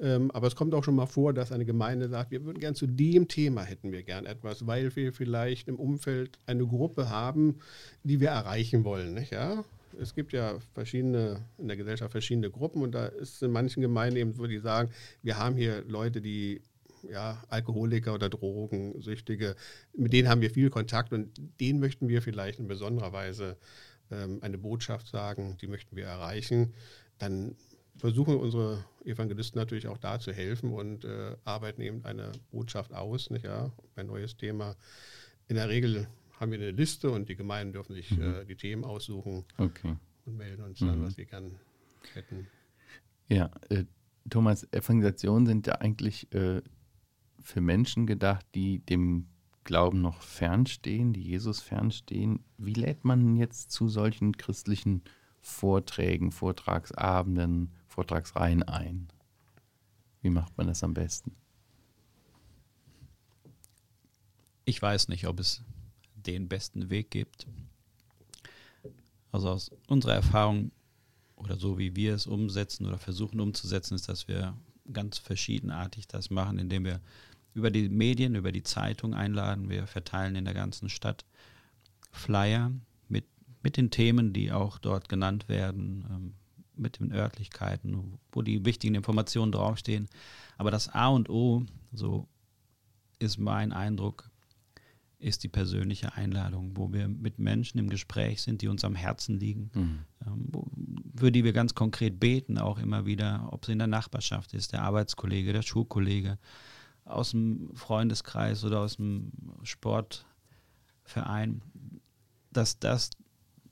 Ähm, 0.00 0.30
aber 0.30 0.46
es 0.46 0.56
kommt 0.56 0.74
auch 0.74 0.82
schon 0.82 0.96
mal 0.96 1.06
vor, 1.06 1.34
dass 1.34 1.52
eine 1.52 1.66
Gemeinde 1.66 2.08
sagt, 2.08 2.30
wir 2.30 2.44
würden 2.44 2.58
gern 2.58 2.74
zu 2.74 2.86
dem 2.86 3.28
Thema 3.28 3.62
hätten 3.62 3.92
wir 3.92 4.02
gern 4.02 4.24
etwas, 4.24 4.66
weil 4.66 4.94
wir 4.96 5.12
vielleicht 5.12 5.68
im 5.68 5.76
Umfeld 5.76 6.38
eine 6.46 6.66
Gruppe 6.66 7.10
haben, 7.10 7.56
die 8.02 8.20
wir 8.20 8.30
erreichen 8.30 8.84
wollen. 8.84 9.12
Nicht? 9.12 9.32
Ja? 9.32 9.62
Es 10.00 10.14
gibt 10.14 10.32
ja 10.32 10.58
verschiedene, 10.72 11.44
in 11.58 11.68
der 11.68 11.76
Gesellschaft 11.76 12.12
verschiedene 12.12 12.50
Gruppen 12.50 12.82
und 12.82 12.92
da 12.92 13.06
ist 13.06 13.42
in 13.42 13.50
manchen 13.50 13.82
Gemeinden 13.82 14.16
eben 14.16 14.32
so, 14.32 14.46
die 14.46 14.58
sagen, 14.58 14.90
wir 15.22 15.36
haben 15.36 15.56
hier 15.56 15.84
Leute, 15.86 16.22
die 16.22 16.62
ja, 17.08 17.42
Alkoholiker 17.48 18.14
oder 18.14 18.28
Drogensüchtige, 18.28 19.56
mit 19.96 20.12
denen 20.12 20.28
haben 20.28 20.40
wir 20.40 20.50
viel 20.50 20.70
Kontakt 20.70 21.12
und 21.12 21.40
denen 21.60 21.80
möchten 21.80 22.08
wir 22.08 22.22
vielleicht 22.22 22.58
in 22.58 22.68
besonderer 22.68 23.12
Weise 23.12 23.56
ähm, 24.10 24.38
eine 24.42 24.58
Botschaft 24.58 25.08
sagen, 25.08 25.56
die 25.60 25.66
möchten 25.66 25.96
wir 25.96 26.04
erreichen. 26.04 26.74
Dann 27.18 27.56
versuchen 27.96 28.36
unsere 28.36 28.84
Evangelisten 29.04 29.58
natürlich 29.58 29.86
auch 29.86 29.98
da 29.98 30.18
zu 30.18 30.32
helfen 30.32 30.72
und 30.72 31.04
äh, 31.04 31.36
arbeiten 31.44 31.82
eben 31.82 32.04
eine 32.04 32.32
Botschaft 32.50 32.92
aus, 32.92 33.30
nicht, 33.30 33.44
ja, 33.44 33.70
ein 33.96 34.06
neues 34.06 34.36
Thema. 34.36 34.76
In 35.48 35.56
der 35.56 35.68
Regel 35.68 36.08
haben 36.38 36.52
wir 36.52 36.58
eine 36.58 36.70
Liste 36.70 37.10
und 37.10 37.28
die 37.28 37.36
Gemeinden 37.36 37.74
dürfen 37.74 37.94
sich 37.94 38.10
mhm. 38.10 38.22
äh, 38.22 38.44
die 38.46 38.56
Themen 38.56 38.84
aussuchen 38.84 39.44
okay. 39.58 39.96
und 40.24 40.36
melden 40.36 40.62
uns 40.64 40.78
dann, 40.78 41.00
mhm. 41.00 41.06
was 41.06 41.14
sie 41.14 41.26
gern 41.26 41.58
hätten. 42.14 42.46
Ja, 43.28 43.50
äh, 43.68 43.84
Thomas, 44.28 44.66
Evangelisationen 44.72 45.46
sind 45.46 45.66
ja 45.66 45.74
eigentlich 45.74 46.32
äh, 46.32 46.62
für 47.42 47.60
Menschen 47.60 48.06
gedacht, 48.06 48.46
die 48.54 48.80
dem 48.80 49.26
Glauben 49.64 50.00
noch 50.00 50.22
fernstehen, 50.22 51.12
die 51.12 51.22
Jesus 51.22 51.60
fernstehen. 51.60 52.40
Wie 52.56 52.72
lädt 52.72 53.04
man 53.04 53.36
jetzt 53.36 53.70
zu 53.70 53.88
solchen 53.88 54.36
christlichen 54.36 55.02
Vorträgen, 55.40 56.32
Vortragsabenden, 56.32 57.70
Vortragsreihen 57.86 58.62
ein? 58.62 59.08
Wie 60.22 60.30
macht 60.30 60.56
man 60.56 60.66
das 60.66 60.82
am 60.82 60.94
besten? 60.94 61.36
Ich 64.64 64.80
weiß 64.80 65.08
nicht, 65.08 65.26
ob 65.26 65.40
es 65.40 65.62
den 66.14 66.48
besten 66.48 66.90
Weg 66.90 67.10
gibt. 67.10 67.46
Also 69.32 69.50
aus 69.50 69.70
unserer 69.88 70.14
Erfahrung 70.14 70.72
oder 71.36 71.56
so 71.56 71.78
wie 71.78 71.96
wir 71.96 72.14
es 72.14 72.26
umsetzen 72.26 72.86
oder 72.86 72.98
versuchen 72.98 73.40
umzusetzen, 73.40 73.94
ist, 73.94 74.08
dass 74.08 74.28
wir 74.28 74.56
ganz 74.92 75.18
verschiedenartig 75.18 76.06
das 76.08 76.30
machen, 76.30 76.58
indem 76.58 76.84
wir 76.84 77.00
über 77.54 77.70
die 77.70 77.88
Medien, 77.88 78.34
über 78.34 78.52
die 78.52 78.62
Zeitung 78.62 79.14
einladen. 79.14 79.68
Wir 79.68 79.86
verteilen 79.86 80.36
in 80.36 80.44
der 80.44 80.54
ganzen 80.54 80.88
Stadt 80.88 81.24
Flyer 82.12 82.72
mit, 83.08 83.24
mit 83.62 83.76
den 83.76 83.90
Themen, 83.90 84.32
die 84.32 84.52
auch 84.52 84.78
dort 84.78 85.08
genannt 85.08 85.48
werden, 85.48 86.06
ähm, 86.10 86.34
mit 86.76 86.98
den 86.98 87.12
Örtlichkeiten, 87.12 88.18
wo 88.32 88.42
die 88.42 88.64
wichtigen 88.64 88.94
Informationen 88.94 89.52
draufstehen. 89.52 90.08
Aber 90.56 90.70
das 90.70 90.88
A 90.88 91.08
und 91.08 91.28
O, 91.28 91.64
so 91.92 92.28
ist 93.18 93.38
mein 93.38 93.72
Eindruck, 93.72 94.30
ist 95.18 95.44
die 95.44 95.48
persönliche 95.48 96.14
Einladung, 96.14 96.76
wo 96.76 96.92
wir 96.92 97.06
mit 97.06 97.38
Menschen 97.38 97.78
im 97.78 97.90
Gespräch 97.90 98.40
sind, 98.40 98.62
die 98.62 98.68
uns 98.68 98.84
am 98.84 98.94
Herzen 98.94 99.38
liegen, 99.38 99.70
mhm. 99.74 99.98
ähm, 100.26 100.48
wo, 100.50 100.66
für 101.14 101.30
die 101.30 101.44
wir 101.44 101.52
ganz 101.52 101.74
konkret 101.74 102.18
beten, 102.18 102.56
auch 102.56 102.78
immer 102.78 103.04
wieder, 103.04 103.48
ob 103.50 103.64
es 103.64 103.68
in 103.68 103.78
der 103.78 103.86
Nachbarschaft 103.86 104.54
ist, 104.54 104.72
der 104.72 104.82
Arbeitskollege, 104.82 105.52
der 105.52 105.62
Schulkollege, 105.62 106.38
aus 107.04 107.30
dem 107.30 107.70
Freundeskreis 107.74 108.64
oder 108.64 108.80
aus 108.80 108.96
dem 108.96 109.32
Sportverein, 109.62 111.62
dass 112.52 112.78
das 112.78 113.10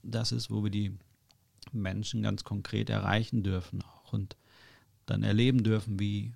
das 0.03 0.33
ist, 0.33 0.51
wo 0.51 0.65
wir 0.65 0.71
die 0.71 0.97
Menschen 1.73 2.23
ganz 2.23 2.45
konkret 2.45 2.91
erreichen 2.91 3.43
dürfen 3.43 3.83
auch 3.83 4.13
und 4.13 4.37
dann 5.07 5.23
erleben 5.23 5.63
dürfen, 5.63 5.99
wie, 5.99 6.35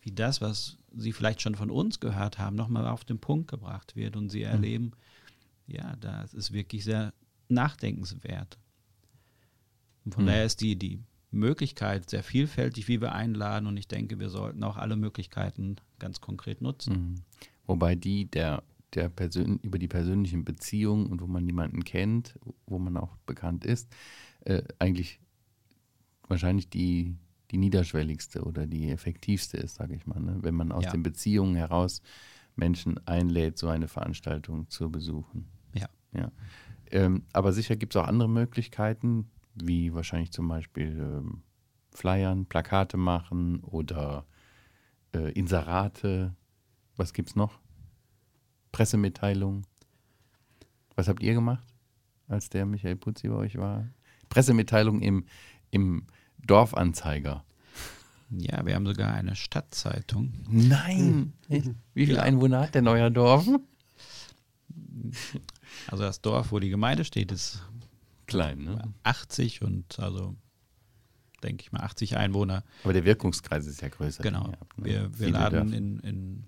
wie 0.00 0.12
das, 0.12 0.40
was 0.40 0.78
sie 0.94 1.12
vielleicht 1.12 1.42
schon 1.42 1.54
von 1.54 1.70
uns 1.70 2.00
gehört 2.00 2.38
haben, 2.38 2.56
nochmal 2.56 2.86
auf 2.86 3.04
den 3.04 3.18
Punkt 3.18 3.50
gebracht 3.50 3.96
wird 3.96 4.16
und 4.16 4.30
sie 4.30 4.40
mhm. 4.40 4.50
erleben, 4.50 4.92
ja, 5.66 5.96
das 5.96 6.34
ist 6.34 6.52
wirklich 6.52 6.84
sehr 6.84 7.12
nachdenkenswert. 7.48 8.58
Und 10.04 10.14
von 10.14 10.24
mhm. 10.24 10.28
daher 10.28 10.44
ist 10.44 10.60
die, 10.60 10.76
die 10.76 11.00
Möglichkeit 11.32 12.10
sehr 12.10 12.22
vielfältig, 12.22 12.88
wie 12.88 13.00
wir 13.00 13.12
einladen 13.12 13.66
und 13.66 13.76
ich 13.76 13.88
denke, 13.88 14.18
wir 14.18 14.28
sollten 14.28 14.62
auch 14.62 14.76
alle 14.76 14.96
Möglichkeiten 14.96 15.76
ganz 15.98 16.20
konkret 16.20 16.60
nutzen. 16.60 16.92
Mhm. 16.92 17.14
Wobei 17.66 17.94
die 17.94 18.26
der, 18.26 18.62
der 18.94 19.08
Persön 19.08 19.58
über 19.62 19.78
die 19.78 19.88
persönlichen 19.88 20.44
Beziehungen 20.44 21.06
und 21.06 21.20
wo 21.20 21.26
man 21.26 21.46
jemanden 21.46 21.84
kennt, 21.84 22.38
wo 22.66 22.78
man 22.78 22.96
auch 22.96 23.16
bekannt 23.26 23.64
ist, 23.64 23.88
äh, 24.44 24.62
eigentlich 24.78 25.20
wahrscheinlich 26.28 26.68
die, 26.68 27.16
die 27.50 27.58
niederschwelligste 27.58 28.42
oder 28.42 28.66
die 28.66 28.90
effektivste 28.90 29.56
ist, 29.56 29.76
sage 29.76 29.94
ich 29.94 30.06
mal. 30.06 30.20
Ne? 30.20 30.38
Wenn 30.42 30.54
man 30.54 30.72
aus 30.72 30.84
ja. 30.84 30.90
den 30.90 31.02
Beziehungen 31.02 31.54
heraus 31.54 32.02
Menschen 32.56 33.04
einlädt, 33.06 33.58
so 33.58 33.68
eine 33.68 33.88
Veranstaltung 33.88 34.68
zu 34.68 34.90
besuchen. 34.90 35.46
Ja. 35.74 35.88
ja. 36.14 36.30
Ähm, 36.90 37.22
aber 37.32 37.52
sicher 37.52 37.76
gibt 37.76 37.94
es 37.94 38.00
auch 38.00 38.06
andere 38.06 38.28
Möglichkeiten, 38.28 39.30
wie 39.54 39.92
wahrscheinlich 39.94 40.32
zum 40.32 40.48
Beispiel 40.48 40.98
ähm, 40.98 41.42
Flyern, 41.90 42.46
Plakate 42.46 42.96
machen 42.96 43.60
oder 43.60 44.24
äh, 45.14 45.32
Inserate. 45.32 46.34
Was 46.96 47.12
gibt 47.12 47.30
es 47.30 47.36
noch? 47.36 47.58
Pressemitteilungen. 48.72 49.66
Was 50.96 51.08
habt 51.08 51.22
ihr 51.22 51.34
gemacht, 51.34 51.66
als 52.28 52.48
der 52.48 52.66
Michael 52.66 52.96
Putzi 52.96 53.28
bei 53.28 53.34
euch 53.34 53.56
war? 53.56 53.86
Pressemitteilung 54.28 55.00
im, 55.00 55.24
im 55.70 56.06
Dorfanzeiger. 56.38 57.44
Ja, 58.30 58.64
wir 58.64 58.74
haben 58.74 58.86
sogar 58.86 59.12
eine 59.12 59.36
Stadtzeitung. 59.36 60.32
Nein! 60.48 61.34
Wie 61.48 62.06
viele 62.06 62.18
ja. 62.18 62.22
Einwohner 62.22 62.62
hat 62.62 62.74
der 62.74 62.82
Neuer 62.82 63.10
Dorf? 63.10 63.46
Also 65.88 66.04
das 66.04 66.22
Dorf, 66.22 66.52
wo 66.52 66.58
die 66.58 66.70
Gemeinde 66.70 67.04
steht, 67.04 67.30
ist 67.30 67.62
klein, 68.32 68.64
ne? 68.64 68.82
80 69.02 69.62
und 69.62 69.98
also 69.98 70.36
denke 71.42 71.62
ich 71.62 71.72
mal 71.72 71.80
80 71.80 72.16
Einwohner. 72.16 72.62
Aber 72.84 72.92
der 72.92 73.04
Wirkungskreis 73.04 73.66
ist 73.66 73.80
ja 73.80 73.88
größer. 73.88 74.22
Genau. 74.22 74.48
Habt, 74.48 74.78
ne? 74.78 74.84
Wir, 74.84 75.18
wir 75.18 75.30
laden 75.30 75.72
in, 75.72 75.98
in, 76.00 76.44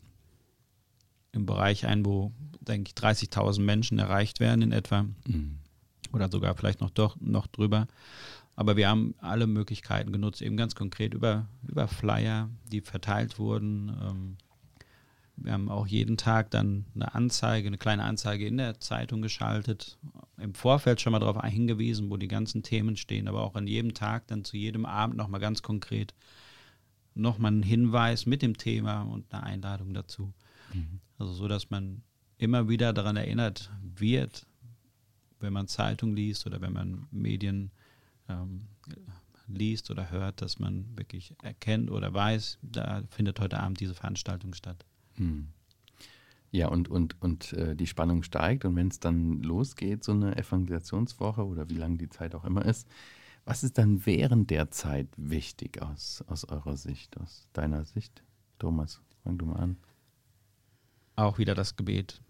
im 1.33 1.47
Bereich 1.47 1.87
ein, 1.87 2.05
wo, 2.05 2.33
denke 2.61 2.89
ich, 2.89 2.95
30.000 2.95 3.61
Menschen 3.61 3.99
erreicht 3.99 4.41
werden 4.41 4.63
in 4.63 4.73
etwa. 4.73 5.07
Mhm 5.27 5.59
oder 6.15 6.31
sogar 6.31 6.55
vielleicht 6.55 6.81
noch, 6.81 6.91
doch, 6.91 7.17
noch 7.21 7.47
drüber. 7.49 7.89
Aber 8.57 8.77
wir 8.77 8.89
haben 8.89 9.15
alle 9.19 9.49
Möglichkeiten 9.49 10.13
genutzt, 10.13 10.41
eben 10.41 10.57
ganz 10.57 10.77
konkret 10.77 11.13
über, 11.13 11.49
über 11.67 11.89
Flyer, 11.89 12.49
die 12.71 12.81
verteilt 12.81 13.39
wurden. 13.39 13.89
Ähm, 13.89 14.37
wir 15.37 15.53
haben 15.53 15.69
auch 15.69 15.87
jeden 15.87 16.17
Tag 16.17 16.51
dann 16.51 16.87
eine 16.95 17.15
Anzeige, 17.15 17.67
eine 17.67 17.79
kleine 17.79 18.05
Anzeige 18.05 18.47
in 18.47 18.57
der 18.57 18.81
Zeitung 18.81 19.21
geschaltet, 19.21 19.99
im 20.39 20.55
Vorfeld 20.55 21.01
schon 21.01 21.13
mal 21.13 21.19
darauf 21.19 21.43
hingewiesen, 21.43 22.11
wo 22.11 22.17
die 22.17 22.29
ganzen 22.29 22.63
Themen 22.63 22.97
stehen, 22.97 23.29
aber 23.29 23.43
auch 23.43 23.57
an 23.57 23.67
jedem 23.67 23.95
Tag 23.95 24.27
dann 24.29 24.45
zu 24.45 24.57
jedem 24.57 24.87
Abend 24.87 25.17
nochmal 25.17 25.41
ganz 25.41 25.63
konkret 25.63 26.15
nochmal 27.15 27.53
einen 27.53 27.63
Hinweis 27.63 28.27
mit 28.27 28.43
dem 28.43 28.57
Thema 28.57 29.03
und 29.03 29.33
eine 29.33 29.45
Einladung 29.45 29.95
dazu. 29.95 30.33
Mhm. 30.73 31.01
Also 31.19 31.33
so, 31.33 31.49
dass 31.49 31.71
man 31.71 32.03
immer 32.39 32.69
wieder 32.69 32.93
daran 32.93 33.17
erinnert 33.17 33.71
wird, 33.83 34.47
wenn 35.41 35.53
man 35.53 35.69
Zeitung 35.69 36.15
liest 36.15 36.47
oder 36.47 36.61
wenn 36.61 36.73
man 36.73 37.07
Medien 37.11 37.71
ähm, 38.29 38.67
liest 39.47 39.91
oder 39.91 40.11
hört, 40.11 40.43
dass 40.43 40.59
man 40.59 40.97
wirklich 40.97 41.35
erkennt 41.43 41.91
oder 41.91 42.13
weiß, 42.13 42.59
da 42.63 43.03
findet 43.11 43.41
heute 43.41 43.61
Abend 43.61 43.81
diese 43.81 43.95
Veranstaltung 43.95 44.55
statt. 44.55 44.85
Hm. 45.17 45.49
Ja, 46.51 46.69
und, 46.69 46.89
und, 46.89 47.21
und 47.21 47.53
äh, 47.55 47.75
die 47.75 47.87
Spannung 47.89 48.23
steigt 48.23 48.65
und 48.65 48.77
wenn 48.77 48.89
es 48.89 49.01
dann 49.01 49.43
losgeht, 49.43 50.05
so 50.05 50.13
eine 50.13 50.37
Evangelisationswoche 50.37 51.45
oder 51.45 51.69
wie 51.69 51.75
lange 51.75 51.97
die 51.97 52.09
Zeit 52.09 52.35
auch 52.35 52.45
immer 52.45 52.65
ist, 52.65 52.87
was 53.45 53.65
ist 53.65 53.77
dann 53.77 54.07
während 54.07 54.51
der 54.51 54.71
Zeit 54.71 55.09
wichtig 55.17 55.83
aus, 55.83 56.25
aus 56.29 56.45
eurer 56.45 56.77
Sicht, 56.77 57.19
aus 57.19 57.49
deiner 57.53 57.85
Sicht? 57.85 58.23
Thomas, 58.59 59.01
fang 59.23 59.37
du 59.37 59.47
mal 59.47 59.57
an. 59.57 59.77
Auch 61.17 61.39
wieder 61.39 61.55
das 61.55 61.77
Gebet, 61.77 62.21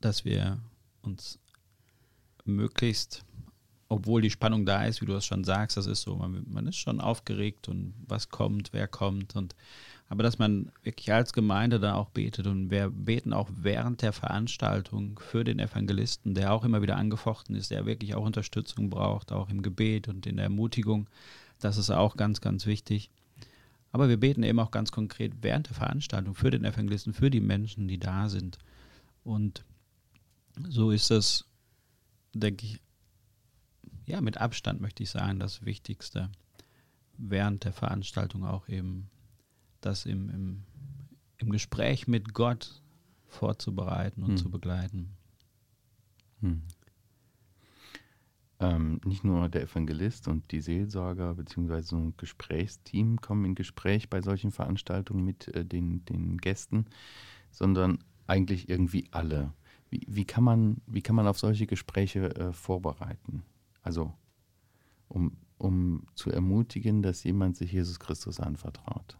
dass 0.00 0.24
wir 0.24 0.60
uns 1.02 1.38
möglichst, 2.44 3.24
obwohl 3.88 4.22
die 4.22 4.30
Spannung 4.30 4.64
da 4.64 4.84
ist, 4.84 5.00
wie 5.00 5.06
du 5.06 5.14
es 5.14 5.24
schon 5.24 5.44
sagst, 5.44 5.76
das 5.76 5.86
ist 5.86 6.02
so, 6.02 6.16
man, 6.16 6.44
man 6.48 6.66
ist 6.66 6.76
schon 6.76 7.00
aufgeregt 7.00 7.68
und 7.68 7.94
was 8.06 8.28
kommt, 8.28 8.72
wer 8.72 8.88
kommt 8.88 9.36
und 9.36 9.54
aber 10.10 10.24
dass 10.24 10.40
man 10.40 10.72
wirklich 10.82 11.12
als 11.12 11.32
Gemeinde 11.32 11.78
da 11.78 11.94
auch 11.94 12.10
betet 12.10 12.48
und 12.48 12.68
wir 12.68 12.90
beten 12.90 13.32
auch 13.32 13.48
während 13.54 14.02
der 14.02 14.12
Veranstaltung 14.12 15.20
für 15.20 15.44
den 15.44 15.60
Evangelisten, 15.60 16.34
der 16.34 16.52
auch 16.52 16.64
immer 16.64 16.82
wieder 16.82 16.96
angefochten 16.96 17.54
ist, 17.54 17.70
der 17.70 17.86
wirklich 17.86 18.16
auch 18.16 18.24
Unterstützung 18.24 18.90
braucht, 18.90 19.30
auch 19.30 19.48
im 19.50 19.62
Gebet 19.62 20.08
und 20.08 20.26
in 20.26 20.36
der 20.36 20.46
Ermutigung. 20.46 21.08
Das 21.60 21.76
ist 21.76 21.90
auch 21.90 22.16
ganz, 22.16 22.40
ganz 22.40 22.66
wichtig. 22.66 23.08
Aber 23.92 24.08
wir 24.08 24.16
beten 24.16 24.42
eben 24.42 24.58
auch 24.58 24.72
ganz 24.72 24.90
konkret 24.90 25.32
während 25.42 25.68
der 25.68 25.76
Veranstaltung 25.76 26.34
für 26.34 26.50
den 26.50 26.64
Evangelisten, 26.64 27.14
für 27.14 27.30
die 27.30 27.40
Menschen, 27.40 27.86
die 27.86 27.98
da 27.98 28.28
sind. 28.28 28.58
Und 29.22 29.64
so 30.68 30.90
ist 30.90 31.12
es, 31.12 31.44
denke 32.34 32.66
ich, 32.66 32.80
ja, 34.06 34.20
mit 34.20 34.38
Abstand 34.38 34.80
möchte 34.80 35.04
ich 35.04 35.10
sagen, 35.10 35.38
das 35.38 35.64
Wichtigste 35.64 36.30
während 37.16 37.62
der 37.62 37.72
Veranstaltung 37.72 38.44
auch 38.44 38.68
eben 38.68 39.08
das 39.80 40.06
im, 40.06 40.28
im, 40.30 40.62
im 41.38 41.50
Gespräch 41.50 42.06
mit 42.08 42.34
Gott 42.34 42.82
vorzubereiten 43.26 44.22
und 44.22 44.30
hm. 44.30 44.36
zu 44.36 44.50
begleiten. 44.50 45.16
Hm. 46.40 46.62
Ähm, 48.58 49.00
nicht 49.04 49.24
nur 49.24 49.48
der 49.48 49.62
Evangelist 49.62 50.28
und 50.28 50.50
die 50.52 50.60
Seelsorger 50.60 51.34
bzw. 51.34 51.80
so 51.80 51.96
ein 51.96 52.14
Gesprächsteam 52.18 53.20
kommen 53.20 53.46
in 53.46 53.54
Gespräch 53.54 54.10
bei 54.10 54.20
solchen 54.20 54.50
Veranstaltungen 54.50 55.24
mit 55.24 55.48
äh, 55.48 55.64
den, 55.64 56.04
den 56.04 56.36
Gästen, 56.36 56.84
sondern 57.50 58.04
eigentlich 58.26 58.68
irgendwie 58.68 59.08
alle. 59.12 59.54
Wie, 59.88 60.06
wie, 60.06 60.24
kann, 60.26 60.44
man, 60.44 60.82
wie 60.86 61.00
kann 61.00 61.16
man 61.16 61.26
auf 61.26 61.38
solche 61.38 61.66
Gespräche 61.66 62.34
äh, 62.36 62.52
vorbereiten? 62.52 63.42
Also, 63.82 64.12
um, 65.08 65.36
um 65.56 66.06
zu 66.14 66.30
ermutigen, 66.30 67.02
dass 67.02 67.24
jemand 67.24 67.56
sich 67.56 67.72
Jesus 67.72 67.98
Christus 67.98 68.40
anvertraut. 68.40 69.16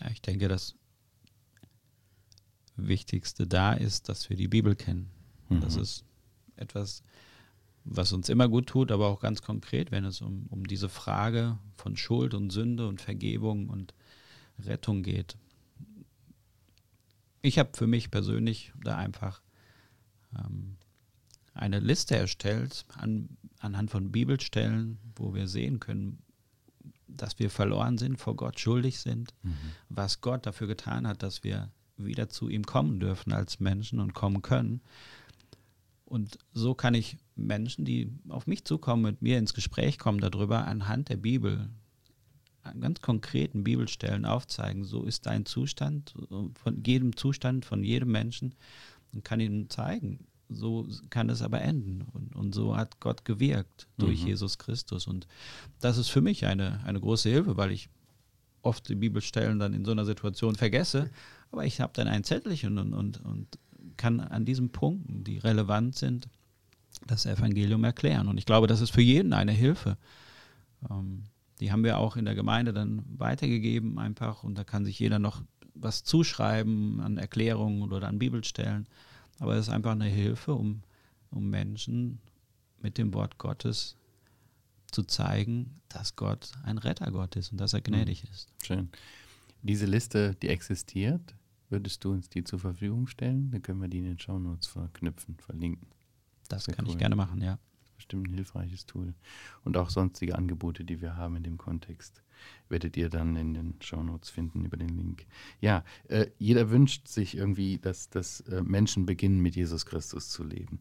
Ja, 0.00 0.10
ich 0.10 0.22
denke, 0.22 0.48
das 0.48 0.74
Wichtigste 2.76 3.46
da 3.46 3.72
ist, 3.72 4.08
dass 4.08 4.30
wir 4.30 4.36
die 4.36 4.48
Bibel 4.48 4.76
kennen. 4.76 5.10
Mhm. 5.48 5.60
Das 5.60 5.76
ist 5.76 6.04
etwas, 6.56 7.02
was 7.84 8.12
uns 8.12 8.28
immer 8.28 8.48
gut 8.48 8.66
tut, 8.66 8.92
aber 8.92 9.08
auch 9.08 9.20
ganz 9.20 9.42
konkret, 9.42 9.90
wenn 9.90 10.04
es 10.04 10.20
um, 10.20 10.46
um 10.50 10.66
diese 10.66 10.88
Frage 10.88 11.58
von 11.76 11.96
Schuld 11.96 12.34
und 12.34 12.50
Sünde 12.50 12.86
und 12.86 13.00
Vergebung 13.00 13.68
und 13.68 13.94
Rettung 14.58 15.02
geht. 15.02 15.36
Ich 17.40 17.58
habe 17.58 17.70
für 17.72 17.86
mich 17.86 18.10
persönlich 18.10 18.72
da 18.82 18.96
einfach 18.96 19.42
ähm, 20.36 20.76
eine 21.54 21.80
Liste 21.80 22.16
erstellt 22.16 22.84
an, 22.88 23.36
anhand 23.58 23.90
von 23.90 24.12
Bibelstellen, 24.12 24.98
wo 25.16 25.34
wir 25.34 25.48
sehen 25.48 25.80
können, 25.80 26.22
dass 27.22 27.38
wir 27.38 27.50
verloren 27.50 27.98
sind, 27.98 28.16
vor 28.16 28.36
Gott 28.36 28.58
schuldig 28.58 29.00
sind, 29.00 29.34
mhm. 29.42 29.56
was 29.88 30.20
Gott 30.20 30.46
dafür 30.46 30.66
getan 30.66 31.06
hat, 31.06 31.22
dass 31.22 31.44
wir 31.44 31.70
wieder 31.96 32.28
zu 32.28 32.48
ihm 32.48 32.64
kommen 32.64 33.00
dürfen 33.00 33.32
als 33.32 33.60
Menschen 33.60 34.00
und 34.00 34.14
kommen 34.14 34.42
können. 34.42 34.80
Und 36.04 36.38
so 36.52 36.74
kann 36.74 36.94
ich 36.94 37.18
Menschen, 37.36 37.84
die 37.84 38.10
auf 38.28 38.46
mich 38.46 38.64
zukommen, 38.64 39.02
mit 39.02 39.22
mir 39.22 39.38
ins 39.38 39.52
Gespräch 39.52 39.98
kommen 39.98 40.20
darüber, 40.20 40.66
anhand 40.66 41.10
der 41.10 41.18
Bibel, 41.18 41.68
an 42.62 42.80
ganz 42.80 43.00
konkreten 43.00 43.64
Bibelstellen 43.64 44.24
aufzeigen, 44.24 44.84
so 44.84 45.04
ist 45.04 45.26
dein 45.26 45.44
Zustand, 45.44 46.14
von 46.54 46.82
jedem 46.84 47.16
Zustand, 47.16 47.64
von 47.64 47.84
jedem 47.84 48.10
Menschen, 48.10 48.54
und 49.12 49.24
kann 49.24 49.40
ihnen 49.40 49.70
zeigen, 49.70 50.26
so 50.48 50.88
kann 51.10 51.28
es 51.30 51.42
aber 51.42 51.60
enden. 51.60 52.06
Und, 52.12 52.34
und 52.34 52.54
so 52.54 52.76
hat 52.76 53.00
Gott 53.00 53.24
gewirkt 53.24 53.86
durch 53.98 54.22
mhm. 54.22 54.28
Jesus 54.28 54.58
Christus. 54.58 55.06
Und 55.06 55.26
das 55.80 55.98
ist 55.98 56.08
für 56.08 56.20
mich 56.20 56.46
eine, 56.46 56.82
eine 56.84 57.00
große 57.00 57.28
Hilfe, 57.28 57.56
weil 57.56 57.70
ich 57.70 57.88
oft 58.62 58.88
die 58.88 58.94
Bibelstellen 58.94 59.58
dann 59.58 59.74
in 59.74 59.84
so 59.84 59.92
einer 59.92 60.04
Situation 60.04 60.54
vergesse. 60.56 61.10
Aber 61.50 61.64
ich 61.64 61.80
habe 61.80 61.92
dann 61.94 62.08
ein 62.08 62.24
Zettelchen 62.24 62.78
und, 62.78 62.92
und, 62.92 63.24
und 63.24 63.58
kann 63.96 64.20
an 64.20 64.44
diesen 64.44 64.70
Punkten, 64.70 65.24
die 65.24 65.38
relevant 65.38 65.96
sind, 65.96 66.28
das 67.06 67.26
Evangelium 67.26 67.84
erklären. 67.84 68.28
Und 68.28 68.38
ich 68.38 68.46
glaube, 68.46 68.66
das 68.66 68.80
ist 68.80 68.90
für 68.90 69.02
jeden 69.02 69.32
eine 69.32 69.52
Hilfe. 69.52 69.96
Ähm, 70.90 71.24
die 71.60 71.72
haben 71.72 71.84
wir 71.84 71.98
auch 71.98 72.16
in 72.16 72.24
der 72.24 72.34
Gemeinde 72.34 72.72
dann 72.72 73.04
weitergegeben 73.16 73.98
einfach 73.98 74.44
und 74.44 74.56
da 74.56 74.64
kann 74.64 74.84
sich 74.84 74.98
jeder 74.98 75.18
noch 75.18 75.42
was 75.74 76.04
zuschreiben 76.04 77.00
an 77.00 77.18
Erklärungen 77.18 77.82
oder 77.82 78.08
an 78.08 78.18
Bibelstellen. 78.18 78.86
Aber 79.38 79.54
es 79.54 79.68
ist 79.68 79.72
einfach 79.72 79.92
eine 79.92 80.06
Hilfe, 80.06 80.54
um, 80.54 80.82
um 81.30 81.48
Menschen 81.50 82.20
mit 82.80 82.98
dem 82.98 83.14
Wort 83.14 83.38
Gottes 83.38 83.96
zu 84.90 85.02
zeigen, 85.02 85.80
dass 85.88 86.16
Gott 86.16 86.52
ein 86.64 86.78
Rettergott 86.78 87.36
ist 87.36 87.52
und 87.52 87.58
dass 87.58 87.74
er 87.74 87.80
gnädig 87.80 88.24
mhm. 88.24 88.30
ist. 88.30 88.48
Schön. 88.62 88.88
Diese 89.62 89.86
Liste, 89.86 90.34
die 90.36 90.48
existiert, 90.48 91.34
würdest 91.68 92.04
du 92.04 92.12
uns 92.12 92.28
die 92.30 92.44
zur 92.44 92.58
Verfügung 92.58 93.06
stellen? 93.06 93.50
Dann 93.50 93.62
können 93.62 93.80
wir 93.80 93.88
die 93.88 93.98
in 93.98 94.04
den 94.04 94.18
Shownotes 94.18 94.68
verknüpfen, 94.68 95.36
verlinken. 95.38 95.88
Das 96.48 96.64
Sehr 96.64 96.74
kann 96.74 96.86
cool. 96.86 96.92
ich 96.92 96.98
gerne 96.98 97.16
machen, 97.16 97.42
ja 97.42 97.58
bestimmt 97.98 98.28
ein 98.28 98.34
hilfreiches 98.34 98.86
Tool. 98.86 99.12
Und 99.64 99.76
auch 99.76 99.90
sonstige 99.90 100.36
Angebote, 100.36 100.84
die 100.84 101.02
wir 101.02 101.16
haben 101.16 101.36
in 101.36 101.42
dem 101.42 101.58
Kontext, 101.58 102.22
werdet 102.68 102.96
ihr 102.96 103.08
dann 103.08 103.36
in 103.36 103.54
den 103.54 103.74
Shownotes 103.80 104.30
finden 104.30 104.64
über 104.64 104.76
den 104.76 104.90
Link. 104.90 105.26
Ja, 105.60 105.84
äh, 106.08 106.26
jeder 106.38 106.70
wünscht 106.70 107.08
sich 107.08 107.36
irgendwie, 107.36 107.78
dass, 107.78 108.10
dass 108.10 108.40
äh, 108.42 108.62
Menschen 108.62 109.06
beginnen, 109.06 109.40
mit 109.40 109.56
Jesus 109.56 109.86
Christus 109.86 110.28
zu 110.28 110.44
leben. 110.44 110.80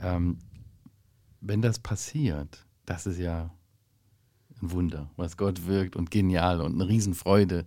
Ähm, 0.00 0.38
wenn 1.40 1.62
das 1.62 1.78
passiert, 1.78 2.66
das 2.86 3.06
ist 3.06 3.18
ja 3.18 3.52
ein 4.60 4.72
Wunder, 4.72 5.10
was 5.16 5.36
Gott 5.36 5.66
wirkt 5.66 5.96
und 5.96 6.10
genial 6.10 6.60
und 6.60 6.74
eine 6.74 6.88
Riesenfreude. 6.88 7.66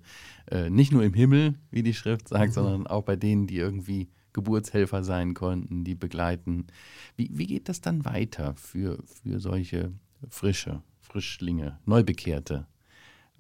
Äh, 0.49 0.69
nicht 0.69 0.91
nur 0.91 1.03
im 1.03 1.13
Himmel, 1.13 1.55
wie 1.69 1.83
die 1.83 1.93
Schrift 1.93 2.27
sagt, 2.27 2.49
mhm. 2.49 2.53
sondern 2.53 2.87
auch 2.87 3.03
bei 3.03 3.15
denen, 3.15 3.47
die 3.47 3.57
irgendwie 3.57 4.09
Geburtshelfer 4.33 5.03
sein 5.03 5.33
konnten, 5.33 5.83
die 5.83 5.95
begleiten. 5.95 6.67
Wie, 7.15 7.29
wie 7.33 7.47
geht 7.47 7.69
das 7.69 7.81
dann 7.81 8.05
weiter 8.05 8.55
für, 8.55 9.01
für 9.05 9.39
solche 9.39 9.93
frische, 10.29 10.83
Frischlinge, 10.99 11.79
Neubekehrte 11.85 12.67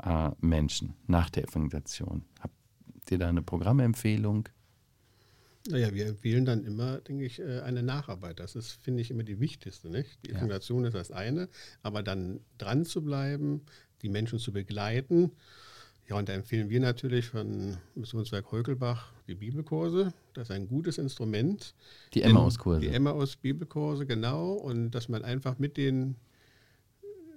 äh, 0.03 0.31
Menschen 0.39 0.93
nach 1.07 1.29
der 1.29 1.43
Evangelisation? 1.43 2.23
Habt 2.39 2.53
ihr 3.09 3.17
da 3.17 3.29
eine 3.29 3.41
Programmempfehlung? 3.41 4.49
Naja, 5.69 5.93
wir 5.93 6.07
empfehlen 6.07 6.45
dann 6.45 6.63
immer, 6.63 6.99
denke 6.99 7.25
ich, 7.25 7.39
äh, 7.39 7.61
eine 7.61 7.83
Nacharbeit. 7.83 8.39
Das 8.39 8.55
ist, 8.55 8.71
finde 8.83 9.01
ich, 9.01 9.11
immer 9.11 9.23
die 9.23 9.39
wichtigste. 9.39 9.89
Nicht? 9.89 10.19
Die 10.25 10.31
Evangelisation 10.31 10.83
ja. 10.83 10.87
ist 10.87 10.95
das 10.95 11.11
eine, 11.11 11.49
aber 11.83 12.03
dann 12.03 12.39
dran 12.57 12.85
zu 12.85 13.03
bleiben, 13.03 13.61
die 14.01 14.09
Menschen 14.09 14.39
zu 14.39 14.51
begleiten 14.51 15.31
ja, 16.11 16.17
und 16.17 16.27
da 16.27 16.33
empfehlen 16.33 16.69
wir 16.69 16.81
natürlich 16.81 17.27
von 17.27 17.77
Missionswerk 17.95 18.51
Heukelbach 18.51 19.13
die 19.29 19.35
Bibelkurse. 19.35 20.13
Das 20.33 20.49
ist 20.49 20.51
ein 20.51 20.67
gutes 20.67 20.97
Instrument. 20.97 21.73
Die 22.13 22.21
Emmaus-Kurse. 22.21 22.81
Die 22.81 22.89
Emmaus-Bibelkurse, 22.89 24.05
genau. 24.05 24.51
Und 24.51 24.91
dass 24.91 25.07
man 25.07 25.23
einfach 25.23 25.57
mit 25.57 25.77
den 25.77 26.17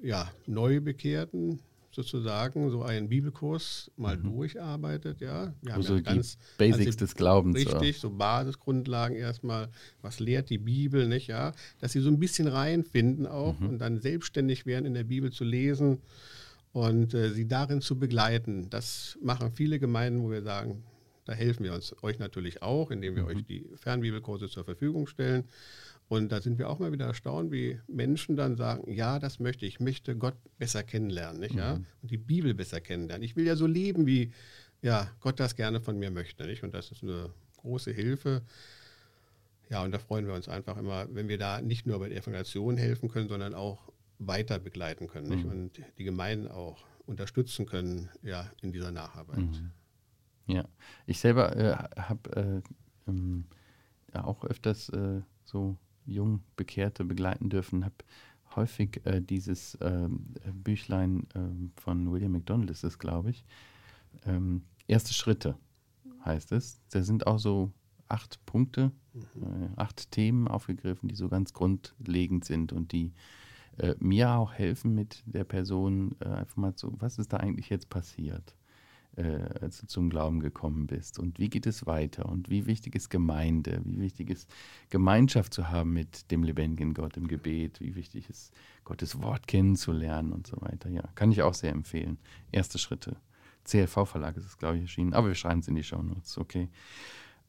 ja, 0.02 0.28
Neubekehrten 0.46 1.60
sozusagen 1.94 2.70
so 2.70 2.82
einen 2.82 3.08
Bibelkurs 3.08 3.90
mal 3.96 4.16
mhm. 4.16 4.34
durcharbeitet. 4.34 5.20
Ja. 5.20 5.54
Wir 5.62 5.72
haben 5.72 5.80
also 5.80 5.96
ja 5.96 6.00
ganz, 6.00 6.38
Basics 6.58 6.86
also, 6.86 6.98
des 6.98 7.14
Glaubens. 7.14 7.56
Richtig, 7.56 7.98
so 7.98 8.10
Basisgrundlagen 8.10 9.16
erstmal. 9.16 9.68
Was 10.02 10.20
lehrt 10.20 10.50
die 10.50 10.58
Bibel, 10.58 11.06
nicht? 11.06 11.28
Ja? 11.28 11.52
Dass 11.80 11.92
sie 11.92 12.00
so 12.00 12.10
ein 12.10 12.18
bisschen 12.18 12.48
reinfinden 12.48 13.26
auch 13.26 13.58
mhm. 13.60 13.68
und 13.70 13.78
dann 13.78 14.00
selbstständig 14.00 14.66
werden, 14.66 14.86
in 14.86 14.94
der 14.94 15.04
Bibel 15.04 15.32
zu 15.32 15.44
lesen 15.44 15.98
und 16.72 17.14
äh, 17.14 17.30
sie 17.30 17.46
darin 17.46 17.80
zu 17.80 17.98
begleiten. 17.98 18.68
Das 18.68 19.16
machen 19.22 19.52
viele 19.52 19.78
Gemeinden, 19.78 20.22
wo 20.22 20.30
wir 20.30 20.42
sagen, 20.42 20.82
da 21.24 21.32
helfen 21.32 21.64
wir 21.64 21.72
uns 21.72 21.94
euch 22.02 22.18
natürlich 22.18 22.62
auch, 22.62 22.90
indem 22.90 23.16
wir 23.16 23.22
mhm. 23.22 23.28
euch 23.28 23.44
die 23.44 23.66
Fernbibelkurse 23.76 24.48
zur 24.48 24.64
Verfügung 24.64 25.06
stellen. 25.06 25.44
Und 26.08 26.30
da 26.30 26.40
sind 26.40 26.58
wir 26.58 26.68
auch 26.68 26.78
mal 26.78 26.92
wieder 26.92 27.06
erstaunt, 27.06 27.50
wie 27.50 27.80
Menschen 27.88 28.36
dann 28.36 28.56
sagen, 28.56 28.92
ja, 28.92 29.18
das 29.18 29.40
möchte 29.40 29.64
ich, 29.64 29.74
ich 29.74 29.80
möchte 29.80 30.16
Gott 30.16 30.36
besser 30.58 30.82
kennenlernen, 30.82 31.40
nicht, 31.40 31.54
mhm. 31.54 31.58
ja? 31.58 31.72
Und 31.74 32.10
die 32.10 32.18
Bibel 32.18 32.54
besser 32.54 32.80
kennenlernen. 32.80 33.24
Ich 33.24 33.36
will 33.36 33.46
ja 33.46 33.56
so 33.56 33.66
leben, 33.66 34.06
wie 34.06 34.32
ja, 34.82 35.10
Gott 35.20 35.40
das 35.40 35.56
gerne 35.56 35.80
von 35.80 35.98
mir 35.98 36.10
möchte, 36.10 36.46
nicht? 36.46 36.62
Und 36.62 36.74
das 36.74 36.90
ist 36.90 37.02
eine 37.02 37.30
große 37.56 37.90
Hilfe. 37.90 38.42
Ja, 39.70 39.82
und 39.82 39.92
da 39.92 39.98
freuen 39.98 40.26
wir 40.26 40.34
uns 40.34 40.48
einfach 40.48 40.76
immer, 40.76 41.06
wenn 41.14 41.28
wir 41.28 41.38
da 41.38 41.62
nicht 41.62 41.86
nur 41.86 41.98
bei 41.98 42.10
der 42.10 42.18
Evangelisation 42.18 42.76
helfen 42.76 43.08
können, 43.08 43.28
sondern 43.28 43.54
auch 43.54 43.90
weiter 44.18 44.58
begleiten 44.58 45.08
können 45.08 45.40
mhm. 45.40 45.50
und 45.50 45.82
die 45.98 46.04
Gemeinden 46.04 46.48
auch 46.48 46.84
unterstützen 47.06 47.66
können 47.66 48.10
ja, 48.22 48.50
in 48.62 48.72
dieser 48.72 48.92
Nacharbeit. 48.92 49.38
Mhm. 49.38 49.70
Ja, 50.46 50.68
ich 51.06 51.18
selber 51.18 51.56
äh, 51.56 51.74
habe 52.00 52.62
äh, 53.06 53.10
ähm, 53.10 53.46
ja 54.12 54.24
auch 54.24 54.44
öfters 54.44 54.90
äh, 54.90 55.22
so 55.44 55.76
jung 56.06 56.40
Bekehrte 56.56 57.04
begleiten 57.04 57.48
dürfen, 57.48 57.84
habe 57.84 57.94
häufig 58.56 59.00
äh, 59.04 59.20
dieses 59.20 59.76
ähm, 59.80 60.34
Büchlein 60.52 61.26
ähm, 61.34 61.72
von 61.76 62.10
William 62.12 62.32
McDonald 62.32 62.70
ist 62.70 62.84
es, 62.84 62.98
glaube 62.98 63.30
ich. 63.30 63.44
Ähm, 64.26 64.62
Erste 64.86 65.14
Schritte 65.14 65.56
heißt 66.24 66.52
es. 66.52 66.80
Da 66.90 67.02
sind 67.02 67.26
auch 67.26 67.38
so 67.38 67.72
acht 68.08 68.44
Punkte, 68.46 68.92
mhm. 69.12 69.22
äh, 69.42 69.68
acht 69.76 70.10
Themen 70.10 70.48
aufgegriffen, 70.48 71.08
die 71.08 71.14
so 71.14 71.28
ganz 71.28 71.52
grundlegend 71.52 72.44
sind 72.44 72.72
und 72.72 72.92
die 72.92 73.12
äh, 73.78 73.94
mir 73.98 74.32
auch 74.32 74.52
helfen 74.52 74.94
mit 74.94 75.22
der 75.26 75.44
Person 75.44 76.14
äh, 76.20 76.26
einfach 76.26 76.56
mal 76.56 76.72
so, 76.76 76.92
was 76.98 77.18
ist 77.18 77.32
da 77.32 77.38
eigentlich 77.38 77.70
jetzt 77.70 77.88
passiert? 77.88 78.54
Äh, 79.16 79.38
als 79.60 79.78
du 79.78 79.86
zum 79.86 80.10
Glauben 80.10 80.40
gekommen 80.40 80.86
bist? 80.86 81.18
Und 81.18 81.38
wie 81.38 81.48
geht 81.48 81.66
es 81.66 81.86
weiter? 81.86 82.26
Und 82.26 82.50
wie 82.50 82.66
wichtig 82.66 82.94
ist 82.94 83.10
Gemeinde? 83.10 83.80
Wie 83.84 84.00
wichtig 84.00 84.30
ist 84.30 84.50
Gemeinschaft 84.90 85.54
zu 85.54 85.68
haben 85.68 85.92
mit 85.92 86.30
dem 86.30 86.42
lebendigen 86.42 86.94
Gott 86.94 87.16
im 87.16 87.28
Gebet? 87.28 87.80
Wie 87.80 87.94
wichtig 87.94 88.28
ist 88.28 88.52
Gottes 88.84 89.20
Wort 89.22 89.46
kennenzulernen 89.46 90.32
und 90.32 90.46
so 90.46 90.56
weiter? 90.60 90.88
Ja, 90.88 91.02
kann 91.14 91.32
ich 91.32 91.42
auch 91.42 91.54
sehr 91.54 91.72
empfehlen. 91.72 92.18
Erste 92.52 92.78
Schritte. 92.78 93.16
CLV-Verlag 93.64 94.36
ist 94.36 94.46
es, 94.46 94.58
glaube 94.58 94.76
ich, 94.76 94.82
erschienen. 94.82 95.14
Aber 95.14 95.28
wir 95.28 95.34
schreiben 95.34 95.60
es 95.60 95.68
in 95.68 95.74
die 95.74 95.82
Show 95.82 96.02
Notes, 96.02 96.38
okay. 96.38 96.68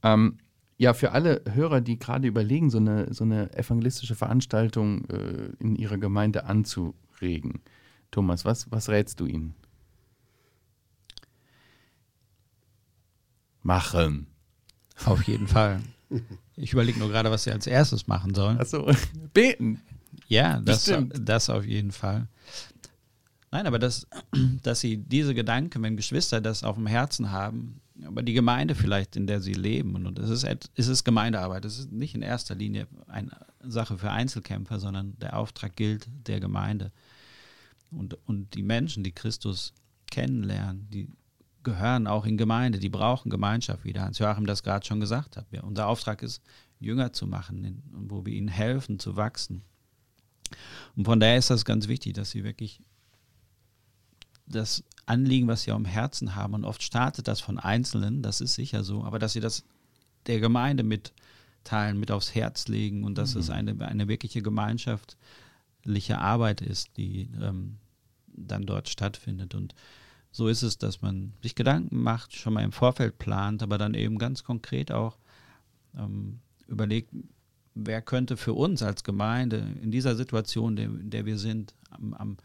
Ähm, 0.04 0.38
ja, 0.78 0.94
für 0.94 1.12
alle 1.12 1.42
Hörer, 1.54 1.82
die 1.82 1.98
gerade 1.98 2.28
überlegen, 2.28 2.70
so 2.70 2.80
eine, 2.80 3.14
so 3.14 3.24
eine 3.24 3.54
evangelistische 3.54 4.16
Veranstaltung 4.16 5.06
äh, 5.06 5.52
in 5.60 5.76
ihrer 5.76 5.98
Gemeinde 5.98 6.46
anzuregen. 6.46 7.62
Thomas, 8.12 8.46
was, 8.46 8.70
was 8.72 8.90
rätst 8.90 9.20
du 9.20 9.26
ihnen? 9.26 9.56
Machen. 13.66 14.28
Auf 15.04 15.24
jeden 15.24 15.48
Fall. 15.48 15.82
Ich 16.56 16.72
überlege 16.72 17.00
nur 17.00 17.10
gerade, 17.10 17.32
was 17.32 17.44
sie 17.44 17.52
als 17.52 17.68
erstes 17.68 18.08
machen 18.08 18.34
sollen. 18.34 18.60
Achso, 18.60 18.90
beten. 19.34 19.82
Ja, 20.28 20.62
das, 20.62 20.92
das 21.20 21.50
auf 21.50 21.66
jeden 21.66 21.92
Fall. 21.92 22.28
Nein, 23.52 23.68
aber 23.68 23.80
das, 23.80 24.08
dass 24.64 24.80
sie 24.80 24.98
diese 24.98 25.34
Gedanken, 25.34 25.82
wenn 25.84 25.98
Geschwister 25.98 26.40
das 26.42 26.64
auf 26.64 26.76
dem 26.76 26.88
Herzen 26.88 27.32
haben, 27.32 27.82
aber 28.06 28.22
die 28.24 28.34
Gemeinde 28.34 28.76
vielleicht, 28.76 29.16
in 29.16 29.28
der 29.28 29.42
sie 29.42 29.54
leben, 29.54 29.96
und 29.96 30.20
es 30.20 30.30
ist, 30.30 30.70
es 30.76 30.88
ist 30.88 31.04
Gemeindearbeit, 31.04 31.66
es 31.66 31.80
ist 31.80 31.92
nicht 31.92 32.14
in 32.16 32.22
erster 32.22 32.56
Linie 32.56 32.88
eine 33.08 33.32
Sache 33.62 33.98
für 33.98 34.12
Einzelkämpfer, 34.12 34.80
sondern 34.80 35.18
der 35.20 35.38
Auftrag 35.38 35.76
gilt 35.76 36.08
der 36.28 36.40
Gemeinde. 36.40 36.92
Und, 37.92 38.18
und 38.28 38.54
die 38.54 38.64
Menschen, 38.64 39.04
die 39.04 39.14
Christus 39.14 39.74
kennenlernen, 40.12 40.88
die 40.92 41.08
gehören 41.66 42.08
auch 42.08 42.26
in 42.26 42.38
Gemeinde, 42.38 42.80
die 42.80 42.90
brauchen 42.90 43.30
Gemeinschaft, 43.30 43.84
wie 43.84 43.92
der 43.92 44.04
Hans-Joachim 44.04 44.46
das 44.46 44.64
gerade 44.64 44.86
schon 44.86 45.02
gesagt 45.02 45.36
hat. 45.36 45.46
Ja, 45.52 45.64
unser 45.64 45.88
Auftrag 45.88 46.24
ist, 46.24 46.42
Jünger 46.80 47.12
zu 47.12 47.28
machen, 47.28 47.84
wo 47.92 48.26
wir 48.26 48.34
ihnen 48.34 48.48
helfen 48.48 49.00
zu 49.00 49.16
wachsen. 49.16 49.64
Und 50.96 51.06
von 51.06 51.20
daher 51.20 51.38
ist 51.38 51.50
das 51.50 51.66
ganz 51.66 51.88
wichtig, 51.88 52.14
dass 52.14 52.32
sie 52.32 52.44
wirklich 52.44 52.82
das 54.48 54.84
Anliegen, 55.06 55.48
was 55.48 55.64
sie 55.64 55.72
am 55.72 55.86
Herzen 55.86 56.36
haben, 56.36 56.54
und 56.54 56.66
oft 56.66 56.84
startet 56.84 57.28
das 57.28 57.42
von 57.42 57.60
Einzelnen, 57.60 58.22
das 58.22 58.42
ist 58.42 58.54
sicher 58.54 58.84
so, 58.84 59.04
aber 59.04 59.20
dass 59.20 59.34
sie 59.34 59.40
das 59.40 59.64
der 60.28 60.40
Gemeinde 60.40 60.84
mitteilen, 60.84 62.00
mit 62.00 62.12
aufs 62.12 62.34
Herz 62.34 62.68
legen 62.68 63.04
und 63.04 63.18
dass 63.18 63.36
mhm. 63.36 63.42
es 63.42 63.50
eine, 63.50 63.88
eine 63.88 64.08
wirkliche 64.08 64.42
gemeinschaftliche 64.42 66.18
Arbeit 66.18 66.62
ist, 66.62 66.98
die 66.98 67.30
ähm, 67.42 67.78
dann 68.28 68.66
dort 68.66 68.90
stattfindet. 68.90 69.54
Und 69.56 69.76
so 70.36 70.50
ist 70.50 70.64
es, 70.64 70.78
dass 70.78 71.02
man 71.02 71.32
sich 71.42 71.56
Gedanken 71.56 72.04
macht, 72.04 72.36
schon 72.36 72.56
mal 72.56 72.64
im 72.66 72.74
Vorfeld 72.74 73.18
plant, 73.20 73.64
aber 73.64 73.78
dann 73.78 73.94
eben 73.94 74.18
ganz 74.18 74.44
konkret 74.44 74.92
auch 74.92 75.18
ähm, 75.98 76.40
überlegt, 76.68 77.10
wer 77.74 78.02
könnte 78.02 78.36
für 78.36 78.54
uns 78.54 78.84
als 78.84 79.06
Gemeinde 79.06 79.66
in 79.82 79.92
dieser 79.92 80.18
Situation, 80.18 80.76
in 80.76 81.10
der 81.10 81.26
wir 81.26 81.38
sind, 81.38 81.74
am, 81.90 82.14
am, 82.16 82.38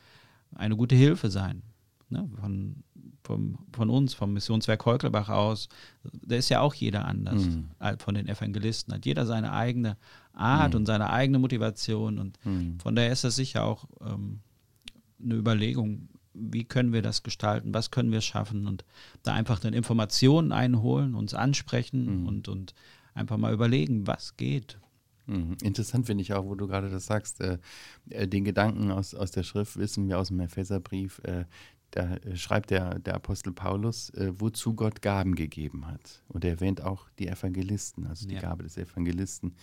eine 0.55 0.76
gute 0.76 0.94
Hilfe 0.94 1.33
sein. 1.33 1.62
Ne? 2.11 2.31
Von, 2.40 2.76
vom, 3.24 3.59
von 3.72 3.90
uns, 3.90 4.14
vom 4.14 4.35
Missionswerk 4.35 4.87
Heukelbach 4.87 5.29
aus, 5.29 5.68
da 6.12 6.37
ist 6.37 6.48
ja 6.48 6.61
auch 6.61 6.74
jeder 6.74 7.07
anders 7.07 7.42
mhm. 7.42 7.70
von 7.98 8.14
den 8.14 8.29
Evangelisten, 8.29 8.94
hat 8.94 9.05
jeder 9.05 9.26
seine 9.26 9.53
eigene 9.53 9.96
Art 10.33 10.74
mhm. 10.74 10.81
und 10.81 10.87
seine 10.87 11.11
eigene 11.11 11.40
Motivation 11.40 12.20
und 12.20 12.38
mhm. 12.44 12.79
von 12.79 12.94
daher 12.94 13.11
ist 13.11 13.24
das 13.24 13.35
sicher 13.35 13.64
auch 13.64 13.87
ähm, 14.00 14.38
eine 15.20 15.35
Überlegung, 15.35 16.09
wie 16.35 16.64
können 16.64 16.93
wir 16.93 17.03
das 17.03 17.23
gestalten, 17.23 17.75
was 17.75 17.90
können 17.90 18.12
wir 18.12 18.21
schaffen 18.21 18.66
und 18.66 18.85
da 19.23 19.35
einfach 19.35 19.59
dann 19.59 19.75
Informationen 19.75 20.53
einholen, 20.53 21.14
uns 21.14 21.35
ansprechen 21.35 22.21
mhm. 22.21 22.27
und, 22.29 22.49
und 22.49 22.75
einfach 23.14 23.37
mal 23.37 23.53
überlegen, 23.53 24.07
was 24.07 24.37
geht. 24.37 24.79
Mhm. 25.27 25.57
Interessant 25.62 26.07
finde 26.07 26.23
ich 26.23 26.33
auch, 26.33 26.45
wo 26.45 26.55
du 26.55 26.66
gerade 26.66 26.90
das 26.90 27.07
sagst, 27.07 27.40
äh, 27.40 27.59
äh, 28.09 28.27
den 28.27 28.45
Gedanken 28.45 28.90
aus, 28.90 29.14
aus 29.14 29.31
der 29.31 29.43
Schrift 29.43 29.77
wissen 29.77 30.09
wir 30.09 30.19
aus 30.19 30.29
dem 30.29 30.40
Epheserbrief, 30.40 31.21
äh, 31.25 31.45
da 31.93 32.16
schreibt 32.37 32.71
der, 32.71 33.01
der 33.01 33.16
Apostel 33.16 33.53
Paulus, 33.53 34.11
äh, 34.11 34.33
wozu 34.38 34.75
Gott 34.75 35.03
Gaben 35.03 35.35
gegeben 35.35 35.88
hat. 35.88 36.23
Und 36.29 36.45
er 36.45 36.53
erwähnt 36.53 36.83
auch 36.83 37.09
die 37.19 37.27
Evangelisten, 37.27 38.07
also 38.07 38.29
die 38.29 38.35
ja. 38.35 38.40
Gabe 38.40 38.62
des 38.62 38.77
Evangelisten. 38.77 39.55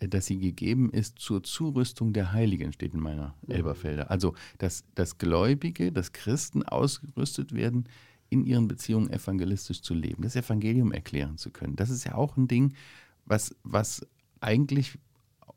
Äh, 0.00 0.08
dass 0.08 0.26
sie 0.26 0.38
gegeben 0.38 0.90
ist 0.90 1.18
zur 1.18 1.42
Zurüstung 1.42 2.12
der 2.12 2.32
Heiligen, 2.32 2.72
steht 2.72 2.94
in 2.94 3.00
meiner. 3.00 3.34
Elberfelder. 3.46 4.10
Also, 4.10 4.34
dass, 4.58 4.84
dass 4.94 5.18
Gläubige, 5.18 5.92
dass 5.92 6.12
Christen 6.12 6.62
ausgerüstet 6.62 7.54
werden, 7.54 7.84
in 8.28 8.44
ihren 8.44 8.68
Beziehungen 8.68 9.10
evangelistisch 9.10 9.82
zu 9.82 9.92
leben, 9.92 10.22
das 10.22 10.36
Evangelium 10.36 10.92
erklären 10.92 11.36
zu 11.36 11.50
können. 11.50 11.76
Das 11.76 11.90
ist 11.90 12.04
ja 12.04 12.14
auch 12.14 12.36
ein 12.36 12.46
Ding, 12.46 12.74
was, 13.26 13.56
was 13.64 14.06
eigentlich 14.40 14.98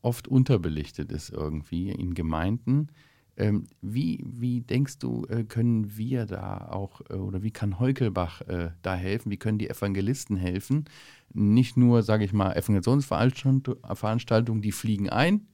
oft 0.02 0.28
unterbelichtet 0.28 1.12
ist 1.12 1.30
irgendwie 1.30 1.90
in 1.90 2.16
Gemeinden. 2.16 2.88
Ähm, 3.36 3.66
wie, 3.82 4.24
wie 4.28 4.62
denkst 4.62 5.00
du, 5.00 5.26
äh, 5.26 5.44
können 5.44 5.98
wir 5.98 6.28
da 6.28 6.68
auch 6.70 7.02
äh, 7.10 7.16
oder 7.16 7.42
wie 7.42 7.50
kann 7.50 7.80
Heukelbach 7.80 8.42
äh, 8.42 8.70
da 8.84 8.96
helfen? 8.96 9.32
Wie 9.32 9.38
können 9.38 9.58
die 9.58 9.70
Evangelisten 9.70 10.38
helfen? 10.38 10.86
Nicht 11.34 11.76
nur, 11.76 12.04
sage 12.04 12.26
ich 12.26 12.34
mal, 12.34 12.56
Evangelisationsveranstaltungen, 12.56 14.62
die 14.62 14.72
fliegen 14.72 15.10
ein, 15.10 15.48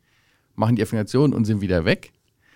machen 0.55 0.75
die 0.75 0.81
Evangelisation 0.81 1.33
und 1.33 1.45
sind 1.45 1.61
wieder 1.61 1.85
weg, 1.85 2.11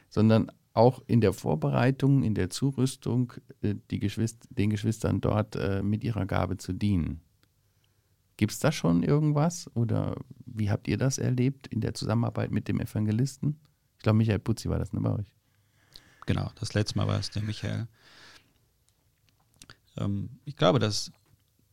sondern 0.09 0.51
auch 0.73 1.01
in 1.07 1.21
der 1.21 1.31
Vorbereitung, 1.31 2.23
in 2.23 2.35
der 2.35 2.49
Zurüstung, 2.49 3.31
äh, 3.61 3.75
die 3.91 3.99
Geschwister, 3.99 4.45
den 4.49 4.71
Geschwistern 4.71 5.21
dort 5.21 5.55
äh, 5.55 5.81
mit 5.83 6.03
ihrer 6.03 6.25
Gabe 6.25 6.57
zu 6.57 6.73
dienen. 6.73 7.21
Gibt 8.35 8.51
es 8.51 8.59
da 8.59 8.73
schon 8.73 9.03
irgendwas 9.03 9.71
oder 9.73 10.17
wie 10.45 10.69
habt 10.69 10.89
ihr 10.89 10.97
das 10.97 11.17
erlebt 11.17 11.67
in 11.67 11.79
der 11.79 11.93
Zusammenarbeit 11.93 12.51
mit 12.51 12.67
dem 12.67 12.81
Evangelisten? 12.81 13.61
Ich 14.03 14.05
glaube, 14.05 14.17
Michael 14.17 14.39
Putzi 14.39 14.67
war 14.67 14.79
das, 14.79 14.91
ne, 14.91 14.99
bei 14.99 15.13
euch? 15.13 15.25
Genau, 16.25 16.51
das 16.59 16.73
letzte 16.73 16.97
Mal 16.97 17.07
war 17.07 17.19
es 17.19 17.31
der 17.31 17.41
Michael. 17.41 17.87
Ähm, 19.95 20.41
ich 20.43 20.57
glaube, 20.57 20.79
dass 20.79 21.09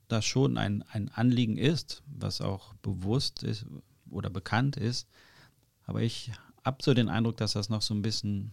das 0.06 0.24
schon 0.24 0.56
ein, 0.56 0.84
ein 0.92 1.08
Anliegen 1.08 1.56
ist, 1.56 2.04
was 2.06 2.40
auch 2.40 2.72
bewusst 2.74 3.42
ist 3.42 3.66
oder 4.08 4.30
bekannt 4.30 4.76
ist. 4.76 5.08
Aber 5.86 6.02
ich 6.02 6.30
habe 6.64 6.78
so 6.84 6.94
den 6.94 7.08
Eindruck, 7.08 7.36
dass 7.36 7.54
das 7.54 7.68
noch 7.68 7.82
so 7.82 7.94
ein 7.94 8.02
bisschen 8.02 8.52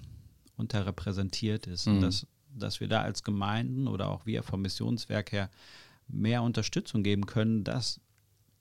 unterrepräsentiert 0.55 1.67
ist. 1.67 1.85
Mhm. 1.85 1.97
Und 1.97 2.01
dass, 2.01 2.25
dass 2.55 2.79
wir 2.79 2.87
da 2.87 3.03
als 3.03 3.21
Gemeinden 3.21 3.87
oder 3.87 4.09
auch 4.09 4.25
wir 4.25 4.41
vom 4.41 4.63
Missionswerk 4.63 5.31
her 5.31 5.51
mehr 6.07 6.41
Unterstützung 6.41 7.03
geben 7.03 7.27
können, 7.27 7.63
dass 7.63 8.01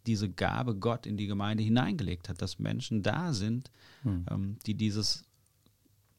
diese 0.06 0.30
Gabe 0.30 0.74
Gott 0.76 1.06
in 1.06 1.16
die 1.16 1.26
Gemeinde 1.26 1.62
hineingelegt 1.62 2.28
hat, 2.28 2.40
dass 2.40 2.58
Menschen 2.58 3.02
da 3.02 3.32
sind, 3.32 3.70
hm. 4.02 4.26
ähm, 4.30 4.58
die 4.66 4.74
dieses 4.74 5.24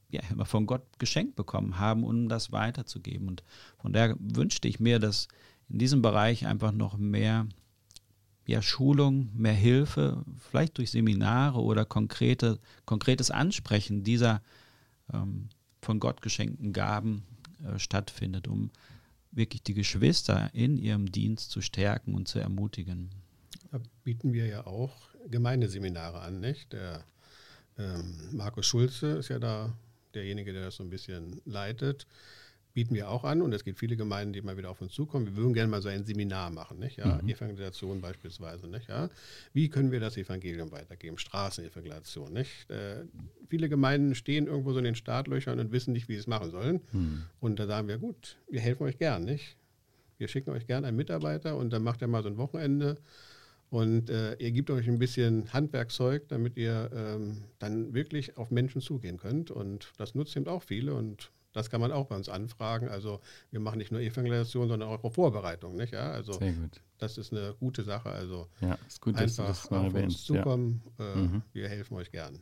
ja, 0.10 0.22
von 0.46 0.66
Gott 0.66 0.84
geschenkt 1.00 1.36
bekommen 1.36 1.80
haben, 1.80 2.04
um 2.04 2.30
das 2.30 2.52
weiterzugeben. 2.52 3.28
Und 3.28 3.44
von 3.78 3.94
daher 3.94 4.16
wünschte 4.20 4.68
ich 4.68 4.80
mir, 4.80 5.00
dass 5.00 5.28
in 5.70 5.80
diesem 5.80 6.02
Bereich 6.02 6.48
einfach 6.48 6.72
noch 6.72 6.98
mehr 6.98 7.48
ja, 8.46 8.62
Schulung, 8.62 9.30
mehr 9.34 9.54
Hilfe, 9.54 10.24
vielleicht 10.50 10.78
durch 10.78 10.92
Seminare 10.92 11.62
oder 11.62 11.84
konkrete, 11.84 12.60
konkretes 12.86 13.30
Ansprechen 13.30 14.04
dieser 14.04 14.42
ähm, 15.14 15.50
von 15.82 16.00
Gott 16.00 16.22
geschenkten 16.22 16.72
Gaben 16.72 17.24
äh, 17.66 17.78
stattfindet, 17.78 18.48
um 18.48 18.72
wirklich 19.32 19.64
die 19.64 19.74
Geschwister 19.74 20.50
in 20.54 20.78
ihrem 20.78 21.12
Dienst 21.12 21.52
zu 21.52 21.62
stärken 21.62 22.14
und 22.14 22.30
zu 22.30 22.40
ermutigen. 22.40 23.10
Da 23.72 23.80
bieten 24.04 24.34
wir 24.34 24.46
ja 24.46 24.66
auch 24.66 24.96
Gemeindeseminare 25.30 26.20
an, 26.20 26.40
nicht? 26.40 26.74
Der 26.74 27.04
ähm, 27.78 28.16
Markus 28.32 28.66
Schulze 28.66 29.18
ist 29.18 29.30
ja 29.30 29.40
da 29.40 29.74
derjenige, 30.14 30.54
der 30.54 30.64
das 30.64 30.76
so 30.76 30.84
ein 30.84 30.90
bisschen 30.90 31.42
leitet. 31.46 32.08
Bieten 32.74 32.94
wir 32.94 33.10
auch 33.10 33.24
an 33.24 33.42
und 33.42 33.54
es 33.54 33.64
gibt 33.64 33.80
viele 33.80 33.98
Gemeinden, 33.98 34.34
die 34.34 34.42
mal 34.42 34.56
wieder 34.56 34.70
auf 34.70 34.82
uns 34.82 34.94
zukommen. 34.94 35.26
Wir 35.26 35.36
würden 35.36 35.54
gerne 35.54 35.70
mal 35.70 35.82
so 35.82 35.90
ein 35.90 36.06
Seminar 36.06 36.52
machen, 36.52 36.78
nicht? 36.78 36.98
Ja, 36.98 37.20
mhm. 37.22 37.28
Evangelisation 37.28 38.02
beispielsweise, 38.02 38.68
nicht? 38.68 38.88
Ja, 38.88 39.10
wie 39.54 39.68
können 39.68 39.92
wir 39.92 40.00
das 40.00 40.16
Evangelium 40.16 40.72
weitergeben? 40.72 41.18
Straßenevangelisation, 41.18 42.32
nicht? 42.32 42.70
Äh, 42.70 43.06
viele 43.50 43.68
Gemeinden 43.68 44.14
stehen 44.14 44.46
irgendwo 44.46 44.74
so 44.74 44.78
in 44.78 44.86
den 44.86 44.96
Startlöchern 44.96 45.60
und 45.60 45.72
wissen 45.72 45.94
nicht, 45.94 46.08
wie 46.08 46.14
sie 46.14 46.20
es 46.20 46.28
machen 46.28 46.52
sollen. 46.52 46.82
Mhm. 46.92 47.24
Und 47.40 47.60
da 47.60 47.66
sagen 47.66 47.88
wir, 47.88 47.98
gut, 47.98 48.38
wir 48.48 48.62
helfen 48.62 48.84
euch 48.84 49.00
gern, 49.00 49.26
nicht? 49.26 49.58
wir 50.18 50.28
schicken 50.28 50.52
euch 50.52 50.68
gerne 50.68 50.88
einen 50.88 50.98
Mitarbeiter 50.98 51.56
und 51.56 51.72
dann 51.72 51.84
macht 51.84 52.02
er 52.02 52.08
mal 52.08 52.24
so 52.24 52.30
ein 52.30 52.38
Wochenende 52.38 52.98
und 53.70 54.10
äh, 54.10 54.36
ihr 54.36 54.52
gebt 54.52 54.70
euch 54.70 54.88
ein 54.88 55.00
bisschen 55.00 55.52
Handwerkzeug, 55.52 56.28
damit 56.30 56.56
ihr 56.58 56.90
ähm, 56.94 57.44
dann 57.60 57.94
wirklich 57.94 58.38
auf 58.38 58.50
Menschen 58.50 58.82
zugehen 58.82 59.18
könnt. 59.18 59.52
Und 59.52 59.92
das 59.98 60.16
nutzt 60.16 60.38
eben 60.38 60.48
auch 60.48 60.64
viele 60.64 60.94
und 60.94 61.32
das 61.52 61.70
kann 61.70 61.82
man 61.82 61.92
auch 61.92 62.06
bei 62.06 62.16
uns 62.16 62.30
anfragen. 62.30 62.88
Also 62.88 63.20
wir 63.52 63.60
machen 63.60 63.80
nicht 63.80 63.92
nur 63.92 64.00
Evangelisation, 64.00 64.70
sondern 64.70 64.88
auch 64.88 65.12
Vorbereitung. 65.12 65.76
Nicht? 65.76 65.92
Ja, 65.92 66.12
also 66.12 66.34
Sehr 66.34 66.54
gut. 66.54 66.82
das 66.98 67.18
ist 67.18 67.34
eine 67.34 67.56
gute 67.60 67.84
Sache. 67.84 68.10
Also 68.10 68.48
ja, 68.62 68.78
ist 68.88 69.02
gut, 69.02 69.16
einfach 69.16 69.48
dass 69.48 69.64
du 69.64 69.70
das 69.70 69.86
auf 69.86 69.94
uns 69.94 70.24
zukommen. 70.24 70.84
Ja. 71.00 71.14
Äh, 71.14 71.18
mhm. 71.18 71.42
Wir 71.54 71.68
helfen 71.68 71.96
euch 71.96 72.12
gern. 72.12 72.40